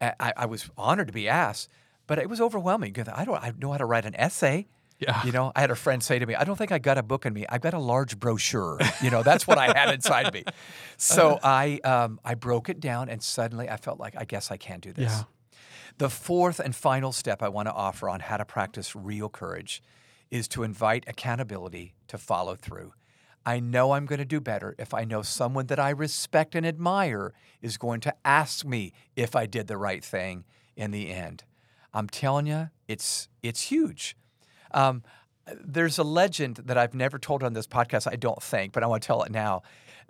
I, 0.00 0.32
I- 0.36 0.46
was 0.46 0.68
honored 0.76 1.06
to 1.06 1.12
be 1.12 1.28
asked, 1.28 1.70
but 2.08 2.18
it 2.18 2.28
was 2.28 2.40
overwhelming 2.40 2.92
because 2.92 3.12
I 3.14 3.24
don't 3.24 3.40
I 3.40 3.52
know 3.56 3.70
how 3.70 3.78
to 3.78 3.86
write 3.86 4.04
an 4.04 4.16
essay. 4.16 4.66
Yeah. 4.98 5.24
You 5.24 5.30
know, 5.32 5.52
I 5.54 5.60
had 5.60 5.70
a 5.70 5.76
friend 5.76 6.02
say 6.02 6.18
to 6.18 6.26
me, 6.26 6.34
I 6.34 6.42
don't 6.44 6.56
think 6.56 6.72
I 6.72 6.78
got 6.78 6.98
a 6.98 7.02
book 7.02 7.24
in 7.26 7.32
me. 7.32 7.46
I've 7.48 7.60
got 7.60 7.74
a 7.74 7.78
large 7.78 8.18
brochure. 8.18 8.78
You 9.02 9.10
know, 9.10 9.22
that's 9.22 9.46
what 9.46 9.58
I 9.58 9.66
had 9.78 9.94
inside 9.94 10.32
me. 10.34 10.42
So 10.96 11.38
I 11.42 11.80
um, 11.84 12.18
I 12.24 12.34
broke 12.34 12.68
it 12.68 12.80
down 12.80 13.08
and 13.08 13.22
suddenly 13.22 13.68
I 13.68 13.76
felt 13.76 13.98
like 14.00 14.14
I 14.16 14.24
guess 14.24 14.50
I 14.50 14.56
can 14.56 14.80
do 14.80 14.92
this. 14.92 15.10
Yeah. 15.12 15.22
The 15.98 16.10
fourth 16.10 16.58
and 16.58 16.74
final 16.74 17.12
step 17.12 17.42
I 17.42 17.48
want 17.48 17.68
to 17.68 17.72
offer 17.72 18.08
on 18.08 18.20
how 18.20 18.36
to 18.36 18.44
practice 18.44 18.96
real 18.96 19.28
courage 19.28 19.82
is 20.30 20.48
to 20.48 20.64
invite 20.64 21.04
accountability 21.06 21.94
to 22.08 22.18
follow 22.18 22.56
through. 22.56 22.92
I 23.46 23.60
know 23.60 23.92
I'm 23.92 24.06
going 24.06 24.18
to 24.18 24.24
do 24.24 24.40
better 24.40 24.74
if 24.78 24.94
I 24.94 25.04
know 25.04 25.22
someone 25.22 25.66
that 25.66 25.78
I 25.78 25.90
respect 25.90 26.54
and 26.54 26.66
admire 26.66 27.32
is 27.60 27.76
going 27.76 28.00
to 28.00 28.14
ask 28.24 28.64
me 28.64 28.92
if 29.14 29.36
I 29.36 29.46
did 29.46 29.66
the 29.66 29.76
right 29.76 30.02
thing 30.02 30.44
in 30.76 30.90
the 30.90 31.10
end. 31.10 31.44
I'm 31.92 32.08
telling 32.08 32.46
you, 32.46 32.70
it's 32.88 33.28
it's 33.42 33.62
huge. 33.62 34.16
Um, 34.72 35.02
there's 35.62 35.98
a 35.98 36.02
legend 36.02 36.56
that 36.64 36.78
I've 36.78 36.94
never 36.94 37.18
told 37.18 37.42
on 37.42 37.52
this 37.52 37.66
podcast, 37.66 38.10
I 38.10 38.16
don't 38.16 38.42
think, 38.42 38.72
but 38.72 38.82
I 38.82 38.86
want 38.86 39.02
to 39.02 39.06
tell 39.06 39.22
it 39.22 39.30
now. 39.30 39.62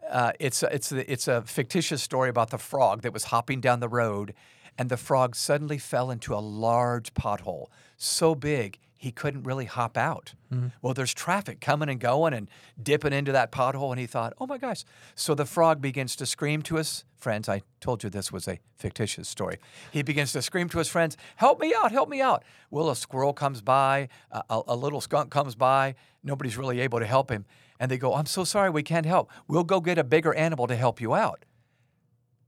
Uh, 0.08 0.32
it's 0.38 0.62
it's 0.62 0.92
it's 0.92 1.28
a 1.28 1.42
fictitious 1.42 2.02
story 2.02 2.30
about 2.30 2.50
the 2.50 2.58
frog 2.58 3.02
that 3.02 3.12
was 3.12 3.24
hopping 3.24 3.60
down 3.60 3.80
the 3.80 3.88
road, 3.88 4.32
and 4.78 4.88
the 4.88 4.96
frog 4.96 5.36
suddenly 5.36 5.78
fell 5.78 6.10
into 6.10 6.34
a 6.34 6.40
large 6.40 7.14
pothole, 7.14 7.66
so 7.96 8.34
big 8.34 8.78
he 9.04 9.12
couldn't 9.12 9.42
really 9.42 9.66
hop 9.66 9.98
out. 9.98 10.32
Mm-hmm. 10.50 10.68
Well, 10.80 10.94
there's 10.94 11.12
traffic 11.12 11.60
coming 11.60 11.90
and 11.90 12.00
going 12.00 12.32
and 12.32 12.48
dipping 12.82 13.12
into 13.12 13.32
that 13.32 13.52
pothole, 13.52 13.90
and 13.90 14.00
he 14.00 14.06
thought, 14.06 14.32
"Oh 14.40 14.46
my 14.46 14.56
gosh!" 14.56 14.84
So 15.14 15.34
the 15.34 15.44
frog 15.44 15.82
begins 15.82 16.16
to 16.16 16.26
scream 16.26 16.62
to 16.62 16.76
his 16.76 17.04
friends. 17.14 17.46
I 17.46 17.60
told 17.80 18.02
you 18.02 18.08
this 18.08 18.32
was 18.32 18.48
a 18.48 18.58
fictitious 18.78 19.28
story. 19.28 19.58
He 19.92 20.02
begins 20.02 20.32
to 20.32 20.40
scream 20.40 20.70
to 20.70 20.78
his 20.78 20.88
friends, 20.88 21.18
"Help 21.36 21.60
me 21.60 21.74
out! 21.76 21.92
Help 21.92 22.08
me 22.08 22.22
out!" 22.22 22.44
Well, 22.70 22.88
a 22.88 22.96
squirrel 22.96 23.34
comes 23.34 23.60
by, 23.60 24.08
a, 24.30 24.42
a, 24.48 24.62
a 24.68 24.76
little 24.76 25.02
skunk 25.02 25.30
comes 25.30 25.54
by. 25.54 25.96
Nobody's 26.22 26.56
really 26.56 26.80
able 26.80 26.98
to 26.98 27.06
help 27.06 27.30
him, 27.30 27.44
and 27.78 27.90
they 27.90 27.98
go, 27.98 28.14
"I'm 28.14 28.26
so 28.26 28.42
sorry, 28.44 28.70
we 28.70 28.82
can't 28.82 29.06
help. 29.06 29.30
We'll 29.46 29.64
go 29.64 29.80
get 29.80 29.98
a 29.98 30.04
bigger 30.04 30.32
animal 30.32 30.66
to 30.66 30.76
help 30.76 31.00
you 31.00 31.14
out." 31.14 31.44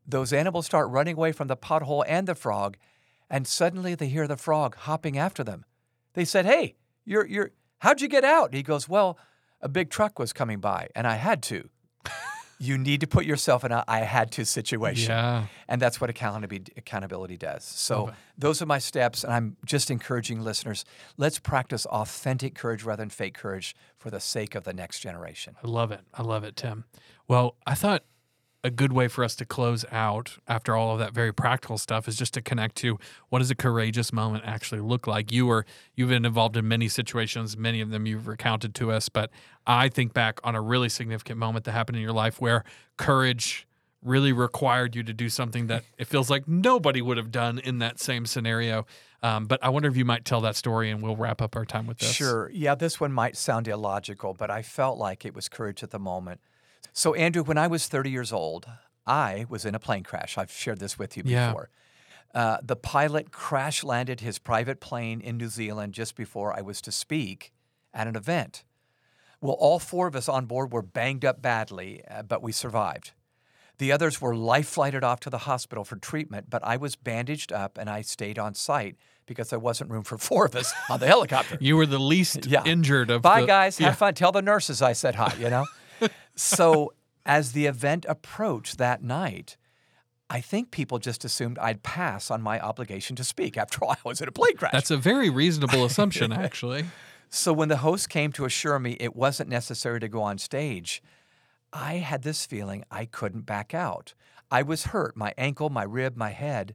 Those 0.06 0.32
animals 0.32 0.66
start 0.66 0.88
running 0.90 1.16
away 1.16 1.32
from 1.32 1.48
the 1.48 1.56
pothole 1.56 2.04
and 2.06 2.28
the 2.28 2.34
frog, 2.34 2.76
and 3.28 3.46
suddenly 3.46 3.94
they 3.94 4.08
hear 4.08 4.26
the 4.28 4.36
frog 4.36 4.76
hopping 4.76 5.18
after 5.18 5.42
them. 5.42 5.64
They 6.14 6.24
said, 6.24 6.46
"Hey, 6.46 6.76
you're 7.04 7.26
you're 7.26 7.50
how'd 7.80 8.00
you 8.00 8.08
get 8.08 8.24
out?" 8.24 8.54
He 8.54 8.62
goes, 8.62 8.88
"Well, 8.88 9.18
a 9.60 9.68
big 9.68 9.90
truck 9.90 10.18
was 10.18 10.32
coming 10.32 10.60
by, 10.60 10.88
and 10.94 11.06
I 11.06 11.16
had 11.16 11.42
to." 11.44 11.68
you 12.58 12.78
need 12.78 13.00
to 13.00 13.06
put 13.06 13.26
yourself 13.26 13.64
in 13.64 13.72
a 13.72 13.84
"I 13.88 14.00
had 14.00 14.30
to" 14.32 14.44
situation, 14.46 15.10
Yeah. 15.10 15.46
and 15.68 15.82
that's 15.82 16.00
what 16.00 16.08
accountability 16.08 16.72
accountability 16.76 17.36
does. 17.36 17.64
So 17.64 18.12
those 18.38 18.62
are 18.62 18.66
my 18.66 18.78
steps, 18.78 19.24
and 19.24 19.32
I'm 19.32 19.56
just 19.64 19.90
encouraging 19.90 20.40
listeners: 20.40 20.84
let's 21.16 21.38
practice 21.40 21.84
authentic 21.86 22.54
courage 22.54 22.84
rather 22.84 23.02
than 23.02 23.10
fake 23.10 23.34
courage 23.34 23.74
for 23.98 24.10
the 24.10 24.20
sake 24.20 24.54
of 24.54 24.62
the 24.64 24.72
next 24.72 25.00
generation. 25.00 25.56
I 25.62 25.66
love 25.66 25.90
it. 25.90 26.00
I 26.14 26.22
love 26.22 26.44
it, 26.44 26.54
Tim. 26.56 26.84
Well, 27.28 27.56
I 27.66 27.74
thought 27.74 28.04
a 28.66 28.70
good 28.70 28.92
way 28.92 29.06
for 29.06 29.22
us 29.22 29.36
to 29.36 29.44
close 29.44 29.84
out 29.92 30.38
after 30.48 30.74
all 30.74 30.92
of 30.92 30.98
that 30.98 31.14
very 31.14 31.32
practical 31.32 31.78
stuff 31.78 32.08
is 32.08 32.16
just 32.16 32.34
to 32.34 32.42
connect 32.42 32.74
to 32.74 32.98
what 33.28 33.38
does 33.38 33.48
a 33.48 33.54
courageous 33.54 34.12
moment 34.12 34.42
actually 34.44 34.80
look 34.80 35.06
like. 35.06 35.30
You 35.30 35.46
were 35.46 35.64
you've 35.94 36.08
been 36.08 36.24
involved 36.24 36.56
in 36.56 36.66
many 36.66 36.88
situations, 36.88 37.56
many 37.56 37.80
of 37.80 37.90
them 37.90 38.06
you've 38.06 38.26
recounted 38.26 38.74
to 38.74 38.90
us, 38.90 39.08
but 39.08 39.30
I 39.68 39.88
think 39.88 40.12
back 40.12 40.40
on 40.42 40.56
a 40.56 40.60
really 40.60 40.88
significant 40.88 41.38
moment 41.38 41.64
that 41.66 41.72
happened 41.72 41.96
in 41.96 42.02
your 42.02 42.12
life 42.12 42.40
where 42.40 42.64
courage 42.96 43.68
really 44.02 44.32
required 44.32 44.96
you 44.96 45.04
to 45.04 45.12
do 45.12 45.28
something 45.28 45.68
that 45.68 45.84
it 45.98 46.08
feels 46.08 46.28
like 46.28 46.48
nobody 46.48 47.00
would 47.00 47.18
have 47.18 47.30
done 47.30 47.60
in 47.60 47.78
that 47.78 48.00
same 48.00 48.26
scenario. 48.26 48.84
Um, 49.22 49.46
but 49.46 49.62
I 49.62 49.68
wonder 49.68 49.88
if 49.88 49.96
you 49.96 50.04
might 50.04 50.24
tell 50.24 50.40
that 50.40 50.56
story 50.56 50.90
and 50.90 51.00
we'll 51.00 51.16
wrap 51.16 51.40
up 51.40 51.54
our 51.54 51.64
time 51.64 51.86
with 51.86 51.98
this. 51.98 52.12
Sure. 52.12 52.50
Yeah, 52.52 52.74
this 52.74 52.98
one 52.98 53.12
might 53.12 53.36
sound 53.36 53.68
illogical, 53.68 54.34
but 54.34 54.50
I 54.50 54.62
felt 54.62 54.98
like 54.98 55.24
it 55.24 55.34
was 55.34 55.48
courage 55.48 55.84
at 55.84 55.90
the 55.90 56.00
moment. 56.00 56.40
So, 56.98 57.12
Andrew, 57.12 57.42
when 57.42 57.58
I 57.58 57.66
was 57.66 57.88
30 57.88 58.08
years 58.10 58.32
old, 58.32 58.66
I 59.06 59.44
was 59.50 59.66
in 59.66 59.74
a 59.74 59.78
plane 59.78 60.02
crash. 60.02 60.38
I've 60.38 60.50
shared 60.50 60.78
this 60.80 60.98
with 60.98 61.14
you 61.14 61.22
Yeah. 61.26 61.48
before. 61.48 61.68
Uh, 62.34 62.56
the 62.62 62.74
pilot 62.74 63.30
crash 63.30 63.84
landed 63.84 64.20
his 64.20 64.38
private 64.38 64.80
plane 64.80 65.20
in 65.20 65.36
New 65.36 65.48
Zealand 65.48 65.92
just 65.92 66.16
before 66.16 66.56
I 66.56 66.62
was 66.62 66.80
to 66.80 66.90
speak 66.90 67.52
at 67.92 68.06
an 68.06 68.16
event. 68.16 68.64
Well, 69.42 69.56
all 69.58 69.78
four 69.78 70.06
of 70.06 70.16
us 70.16 70.26
on 70.26 70.46
board 70.46 70.72
were 70.72 70.80
banged 70.80 71.22
up 71.22 71.42
badly, 71.42 72.02
uh, 72.10 72.22
but 72.22 72.42
we 72.42 72.50
survived. 72.50 73.12
The 73.76 73.92
others 73.92 74.18
were 74.22 74.34
life 74.34 74.66
flighted 74.66 75.04
off 75.04 75.20
to 75.20 75.30
the 75.30 75.38
hospital 75.44 75.84
for 75.84 75.96
treatment, 75.96 76.48
but 76.48 76.64
I 76.64 76.78
was 76.78 76.96
bandaged 76.96 77.52
up 77.52 77.76
and 77.76 77.90
I 77.90 78.00
stayed 78.00 78.38
on 78.38 78.54
site 78.54 78.96
because 79.26 79.50
there 79.50 79.58
wasn't 79.58 79.90
room 79.90 80.02
for 80.04 80.16
four 80.16 80.46
of 80.46 80.56
us 80.56 80.72
on 80.88 80.98
the 81.00 81.06
helicopter. 81.14 81.58
You 81.60 81.76
were 81.76 81.84
the 81.84 81.98
least 81.98 82.46
Yeah. 82.46 82.64
injured 82.64 83.10
of 83.10 83.20
Bye, 83.20 83.42
the, 83.42 83.46
guys. 83.46 83.78
Yeah. 83.78 83.88
Have 83.88 83.98
fun. 83.98 84.14
Tell 84.14 84.32
the 84.32 84.40
nurses 84.40 84.80
I 84.80 84.94
said 84.94 85.14
hi, 85.16 85.34
you 85.38 85.50
know? 85.50 85.66
So, 86.34 86.92
as 87.24 87.52
the 87.52 87.66
event 87.66 88.06
approached 88.08 88.78
that 88.78 89.02
night, 89.02 89.56
I 90.28 90.40
think 90.40 90.70
people 90.70 90.98
just 90.98 91.24
assumed 91.24 91.58
I'd 91.58 91.82
pass 91.82 92.30
on 92.30 92.42
my 92.42 92.58
obligation 92.60 93.14
to 93.16 93.24
speak. 93.24 93.56
After 93.56 93.84
all, 93.84 93.92
I 93.92 93.96
was 94.04 94.20
in 94.20 94.28
a 94.28 94.32
plane 94.32 94.56
crash. 94.56 94.72
That's 94.72 94.90
a 94.90 94.96
very 94.96 95.30
reasonable 95.30 95.84
assumption, 95.86 96.32
actually. 96.32 96.86
So 97.28 97.52
when 97.52 97.68
the 97.68 97.78
host 97.78 98.08
came 98.08 98.32
to 98.32 98.44
assure 98.44 98.78
me 98.78 98.96
it 98.98 99.14
wasn't 99.14 99.50
necessary 99.50 100.00
to 100.00 100.08
go 100.08 100.22
on 100.22 100.38
stage, 100.38 101.02
I 101.72 101.94
had 101.94 102.22
this 102.22 102.46
feeling 102.46 102.84
I 102.90 103.04
couldn't 103.04 103.46
back 103.46 103.74
out. 103.74 104.14
I 104.50 104.62
was 104.62 104.86
hurt, 104.86 105.16
my 105.16 105.34
ankle, 105.36 105.70
my 105.70 105.82
rib, 105.82 106.16
my 106.16 106.30
head, 106.30 106.74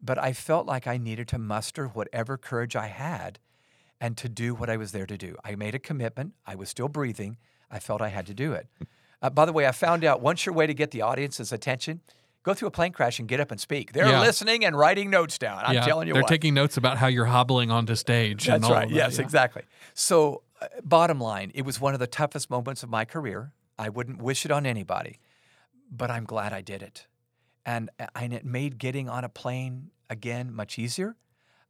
but 0.00 0.18
I 0.18 0.32
felt 0.32 0.66
like 0.66 0.86
I 0.86 0.96
needed 0.96 1.28
to 1.28 1.38
muster 1.38 1.86
whatever 1.88 2.36
courage 2.36 2.76
I 2.76 2.86
had 2.86 3.40
and 4.00 4.16
to 4.16 4.28
do 4.28 4.54
what 4.54 4.70
I 4.70 4.76
was 4.76 4.92
there 4.92 5.06
to 5.06 5.18
do. 5.18 5.36
I 5.44 5.56
made 5.56 5.74
a 5.74 5.80
commitment. 5.80 6.34
I 6.46 6.54
was 6.54 6.68
still 6.68 6.88
breathing. 6.88 7.36
I 7.70 7.78
felt 7.78 8.00
I 8.00 8.08
had 8.08 8.26
to 8.26 8.34
do 8.34 8.52
it. 8.52 8.66
Uh, 9.20 9.30
by 9.30 9.44
the 9.44 9.52
way, 9.52 9.66
I 9.66 9.72
found 9.72 10.04
out 10.04 10.20
one 10.20 10.36
sure 10.36 10.52
way 10.54 10.66
to 10.66 10.74
get 10.74 10.90
the 10.90 11.02
audience's 11.02 11.52
attention 11.52 12.00
go 12.44 12.54
through 12.54 12.68
a 12.68 12.70
plane 12.70 12.92
crash 12.92 13.18
and 13.18 13.28
get 13.28 13.40
up 13.40 13.50
and 13.50 13.60
speak. 13.60 13.92
They're 13.92 14.08
Yeah. 14.08 14.20
listening 14.20 14.64
and 14.64 14.74
writing 14.78 15.10
notes 15.10 15.36
down. 15.36 15.62
I'm 15.66 15.74
yeah, 15.74 15.80
telling 15.84 16.06
you 16.08 16.14
they're 16.14 16.22
what. 16.22 16.28
taking 16.30 16.54
notes 16.54 16.78
about 16.78 16.96
how 16.96 17.08
you're 17.08 17.26
hobbling 17.26 17.70
onto 17.70 17.94
stage. 17.94 18.48
and 18.48 18.62
That's 18.62 18.70
all 18.70 18.78
right. 18.78 18.88
that, 18.88 18.94
Yes, 18.94 19.16
yeah. 19.18 19.24
exactly. 19.24 19.62
So, 19.92 20.44
uh, 20.62 20.68
bottom 20.82 21.20
line, 21.20 21.50
it 21.54 21.62
was 21.66 21.78
one 21.78 21.92
of 21.92 22.00
the 22.00 22.06
toughest 22.06 22.48
moments 22.48 22.82
of 22.82 22.88
my 22.88 23.04
career. 23.04 23.52
I 23.78 23.90
wouldn't 23.90 24.22
wish 24.22 24.46
it 24.46 24.50
on 24.50 24.64
anybody, 24.64 25.18
but 25.90 26.10
I'm 26.10 26.24
glad 26.24 26.54
I 26.54 26.62
did 26.62 26.82
it. 26.82 27.06
And, 27.66 27.90
uh, 28.00 28.06
and 28.14 28.32
it 28.32 28.46
made 28.46 28.78
getting 28.78 29.10
on 29.10 29.24
a 29.24 29.28
plane 29.28 29.90
again 30.08 30.50
much 30.54 30.78
easier. 30.78 31.16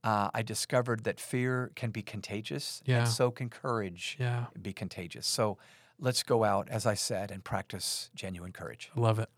Uh, 0.04 0.30
I 0.32 0.42
discovered 0.42 1.02
that 1.04 1.18
fear 1.18 1.72
can 1.74 1.90
be 1.90 2.02
contagious, 2.02 2.82
Yeah. 2.84 2.98
and 3.00 3.08
so 3.08 3.32
can 3.32 3.48
courage 3.50 4.16
Yeah, 4.20 4.46
be 4.60 4.72
contagious. 4.72 5.26
So, 5.26 5.58
let's 6.00 6.22
go 6.22 6.44
out, 6.44 6.68
as 6.68 6.86
I 6.86 6.94
said, 6.94 7.30
and 7.30 7.44
practice 7.44 8.10
genuine 8.14 8.52
courage. 8.52 8.90
Love 8.96 9.18
it. 9.18 9.28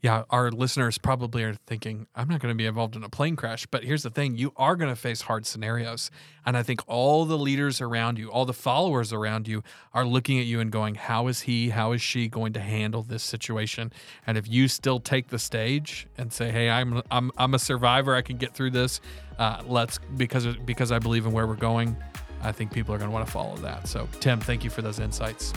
Yeah, 0.00 0.24
our 0.30 0.50
listeners 0.50 0.98
probably 0.98 1.44
are 1.44 1.54
thinking, 1.66 2.06
I'm 2.14 2.28
not 2.28 2.40
going 2.40 2.52
to 2.52 2.56
be 2.56 2.66
involved 2.66 2.96
in 2.96 3.04
a 3.04 3.08
plane 3.08 3.36
crash. 3.36 3.66
But 3.66 3.84
here's 3.84 4.02
the 4.02 4.10
thing 4.10 4.36
you 4.36 4.52
are 4.56 4.76
going 4.76 4.90
to 4.90 4.96
face 4.96 5.22
hard 5.22 5.46
scenarios. 5.46 6.10
And 6.46 6.56
I 6.56 6.62
think 6.62 6.80
all 6.86 7.24
the 7.24 7.38
leaders 7.38 7.80
around 7.80 8.18
you, 8.18 8.30
all 8.30 8.44
the 8.44 8.52
followers 8.52 9.12
around 9.12 9.46
you 9.46 9.62
are 9.92 10.04
looking 10.04 10.38
at 10.38 10.46
you 10.46 10.60
and 10.60 10.72
going, 10.72 10.94
How 10.94 11.28
is 11.28 11.42
he, 11.42 11.70
how 11.70 11.92
is 11.92 12.02
she 12.02 12.28
going 12.28 12.52
to 12.54 12.60
handle 12.60 13.02
this 13.02 13.22
situation? 13.22 13.92
And 14.26 14.38
if 14.38 14.48
you 14.48 14.68
still 14.68 15.00
take 15.00 15.28
the 15.28 15.38
stage 15.38 16.06
and 16.16 16.32
say, 16.32 16.50
Hey, 16.50 16.70
I'm, 16.70 17.02
I'm, 17.10 17.30
I'm 17.36 17.54
a 17.54 17.58
survivor, 17.58 18.14
I 18.14 18.22
can 18.22 18.36
get 18.36 18.54
through 18.54 18.70
this, 18.70 19.00
uh, 19.38 19.62
let's, 19.66 19.98
because, 20.16 20.46
because 20.64 20.90
I 20.90 20.98
believe 20.98 21.26
in 21.26 21.32
where 21.32 21.46
we're 21.46 21.54
going, 21.54 21.96
I 22.42 22.52
think 22.52 22.72
people 22.72 22.94
are 22.94 22.98
going 22.98 23.10
to 23.10 23.14
want 23.14 23.26
to 23.26 23.32
follow 23.32 23.56
that. 23.58 23.88
So, 23.88 24.08
Tim, 24.20 24.40
thank 24.40 24.64
you 24.64 24.70
for 24.70 24.80
those 24.80 25.00
insights. 25.00 25.52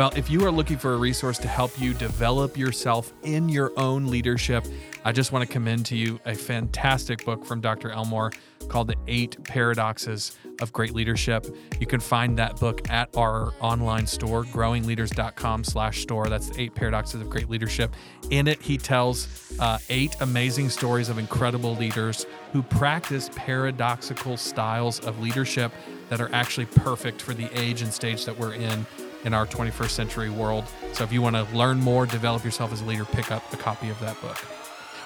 Well, 0.00 0.14
if 0.16 0.30
you 0.30 0.46
are 0.46 0.50
looking 0.50 0.78
for 0.78 0.94
a 0.94 0.96
resource 0.96 1.36
to 1.40 1.46
help 1.46 1.78
you 1.78 1.92
develop 1.92 2.56
yourself 2.56 3.12
in 3.22 3.50
your 3.50 3.70
own 3.78 4.06
leadership, 4.06 4.64
I 5.04 5.12
just 5.12 5.30
want 5.30 5.46
to 5.46 5.52
commend 5.52 5.84
to 5.86 5.94
you 5.94 6.18
a 6.24 6.34
fantastic 6.34 7.22
book 7.26 7.44
from 7.44 7.60
Dr. 7.60 7.90
Elmore 7.90 8.32
called 8.68 8.88
The 8.88 8.96
Eight 9.08 9.44
Paradoxes 9.44 10.38
of 10.62 10.72
Great 10.72 10.94
Leadership. 10.94 11.54
You 11.78 11.86
can 11.86 12.00
find 12.00 12.38
that 12.38 12.58
book 12.58 12.88
at 12.88 13.14
our 13.14 13.52
online 13.60 14.06
store, 14.06 14.44
growingleaders.com 14.44 15.64
slash 15.64 16.00
store. 16.00 16.30
That's 16.30 16.48
the 16.48 16.62
Eight 16.62 16.74
Paradoxes 16.74 17.20
of 17.20 17.28
Great 17.28 17.50
Leadership. 17.50 17.94
In 18.30 18.48
it, 18.48 18.62
he 18.62 18.78
tells 18.78 19.54
uh, 19.60 19.76
eight 19.90 20.16
amazing 20.22 20.70
stories 20.70 21.10
of 21.10 21.18
incredible 21.18 21.76
leaders 21.76 22.24
who 22.54 22.62
practice 22.62 23.28
paradoxical 23.34 24.38
styles 24.38 24.98
of 25.00 25.20
leadership 25.20 25.72
that 26.08 26.22
are 26.22 26.30
actually 26.32 26.64
perfect 26.64 27.20
for 27.20 27.34
the 27.34 27.50
age 27.52 27.82
and 27.82 27.92
stage 27.92 28.24
that 28.24 28.38
we're 28.38 28.54
in 28.54 28.86
in 29.24 29.34
our 29.34 29.46
21st 29.46 29.90
century 29.90 30.30
world. 30.30 30.64
So 30.92 31.04
if 31.04 31.12
you 31.12 31.22
want 31.22 31.36
to 31.36 31.44
learn 31.56 31.80
more, 31.80 32.06
develop 32.06 32.44
yourself 32.44 32.72
as 32.72 32.80
a 32.80 32.84
leader, 32.84 33.04
pick 33.04 33.30
up 33.30 33.52
a 33.52 33.56
copy 33.56 33.90
of 33.90 33.98
that 34.00 34.20
book. 34.20 34.38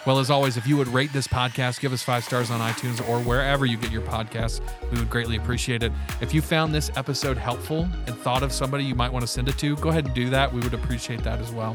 Well, 0.07 0.19
as 0.19 0.29
always, 0.29 0.59
if 0.59 0.67
you 0.67 0.77
would 0.77 0.89
rate 0.89 1.15
this 1.15 1.27
podcast, 1.27 1.81
give 1.81 1.95
us 1.95 2.03
five 2.03 2.25
stars 2.25 2.51
on 2.51 2.61
iTunes 2.61 3.07
or 3.09 3.21
wherever 3.21 3.65
you 3.65 3.79
get 3.79 3.91
your 3.91 4.03
podcasts, 4.03 4.61
we 4.93 4.99
would 4.99 5.09
greatly 5.09 5.37
appreciate 5.37 5.83
it. 5.83 5.93
If 6.21 6.35
you 6.35 6.43
found 6.43 6.75
this 6.75 6.91
episode 6.95 7.39
helpful 7.39 7.89
and 8.07 8.15
thought 8.19 8.43
of 8.43 8.53
somebody 8.53 8.85
you 8.85 8.95
might 8.95 9.11
want 9.11 9.23
to 9.23 9.27
send 9.27 9.49
it 9.49 9.57
to, 9.59 9.77
go 9.77 9.89
ahead 9.89 10.05
and 10.05 10.15
do 10.15 10.29
that. 10.29 10.53
We 10.53 10.61
would 10.61 10.75
appreciate 10.75 11.23
that 11.25 11.41
as 11.41 11.53
well. 11.53 11.75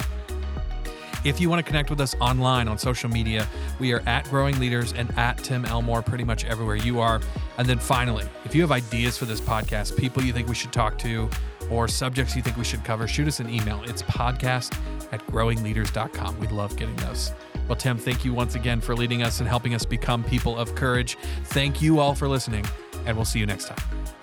If 1.26 1.42
you 1.42 1.50
want 1.50 1.60
to 1.60 1.68
connect 1.68 1.90
with 1.90 2.00
us 2.00 2.16
online 2.22 2.68
on 2.68 2.78
social 2.78 3.10
media, 3.10 3.48
we 3.80 3.92
are 3.94 4.02
at 4.06 4.24
Growing 4.30 4.58
Leaders 4.60 4.94
and 4.94 5.12
at 5.18 5.40
Tim 5.40 5.66
Elmore 5.66 6.02
pretty 6.02 6.24
much 6.24 6.46
everywhere 6.46 6.78
you 6.78 7.00
are. 7.00 7.20
And 7.58 7.68
then 7.68 7.80
finally, 7.80 8.26
if 8.46 8.56
you 8.56 8.62
have 8.62 8.72
ideas 8.72 9.18
for 9.18 9.26
this 9.26 9.42
podcast, 9.42 9.98
people 9.98 10.24
you 10.24 10.32
think 10.32 10.48
we 10.48 10.56
should 10.56 10.72
talk 10.72 10.98
to, 11.00 11.30
or 11.70 11.88
subjects 11.88 12.36
you 12.36 12.42
think 12.42 12.58
we 12.58 12.64
should 12.64 12.84
cover, 12.84 13.08
shoot 13.08 13.28
us 13.28 13.40
an 13.40 13.50
email. 13.50 13.82
It's 13.86 14.02
podcast 14.04 14.78
at 15.12 15.26
growingleaders.com. 15.28 16.40
We 16.40 16.48
love 16.48 16.76
getting 16.76 16.96
those. 16.98 17.32
Well, 17.68 17.76
Tim, 17.76 17.98
thank 17.98 18.26
you 18.26 18.34
once 18.34 18.56
again 18.56 18.82
for 18.82 18.96
leading 18.96 19.22
us 19.22 19.40
and 19.40 19.48
helping 19.48 19.76
us 19.76 19.86
become 19.86 20.24
people 20.24 20.58
of 20.58 20.74
courage. 20.76 21.18
Thank 21.46 21.82
you 21.82 22.00
all 22.00 22.16
for 22.16 22.28
listening, 22.28 22.66
and 23.06 23.16
we'll 23.16 23.26
see 23.26 23.40
you 23.40 23.46
next 23.46 23.68
time. 23.68 24.18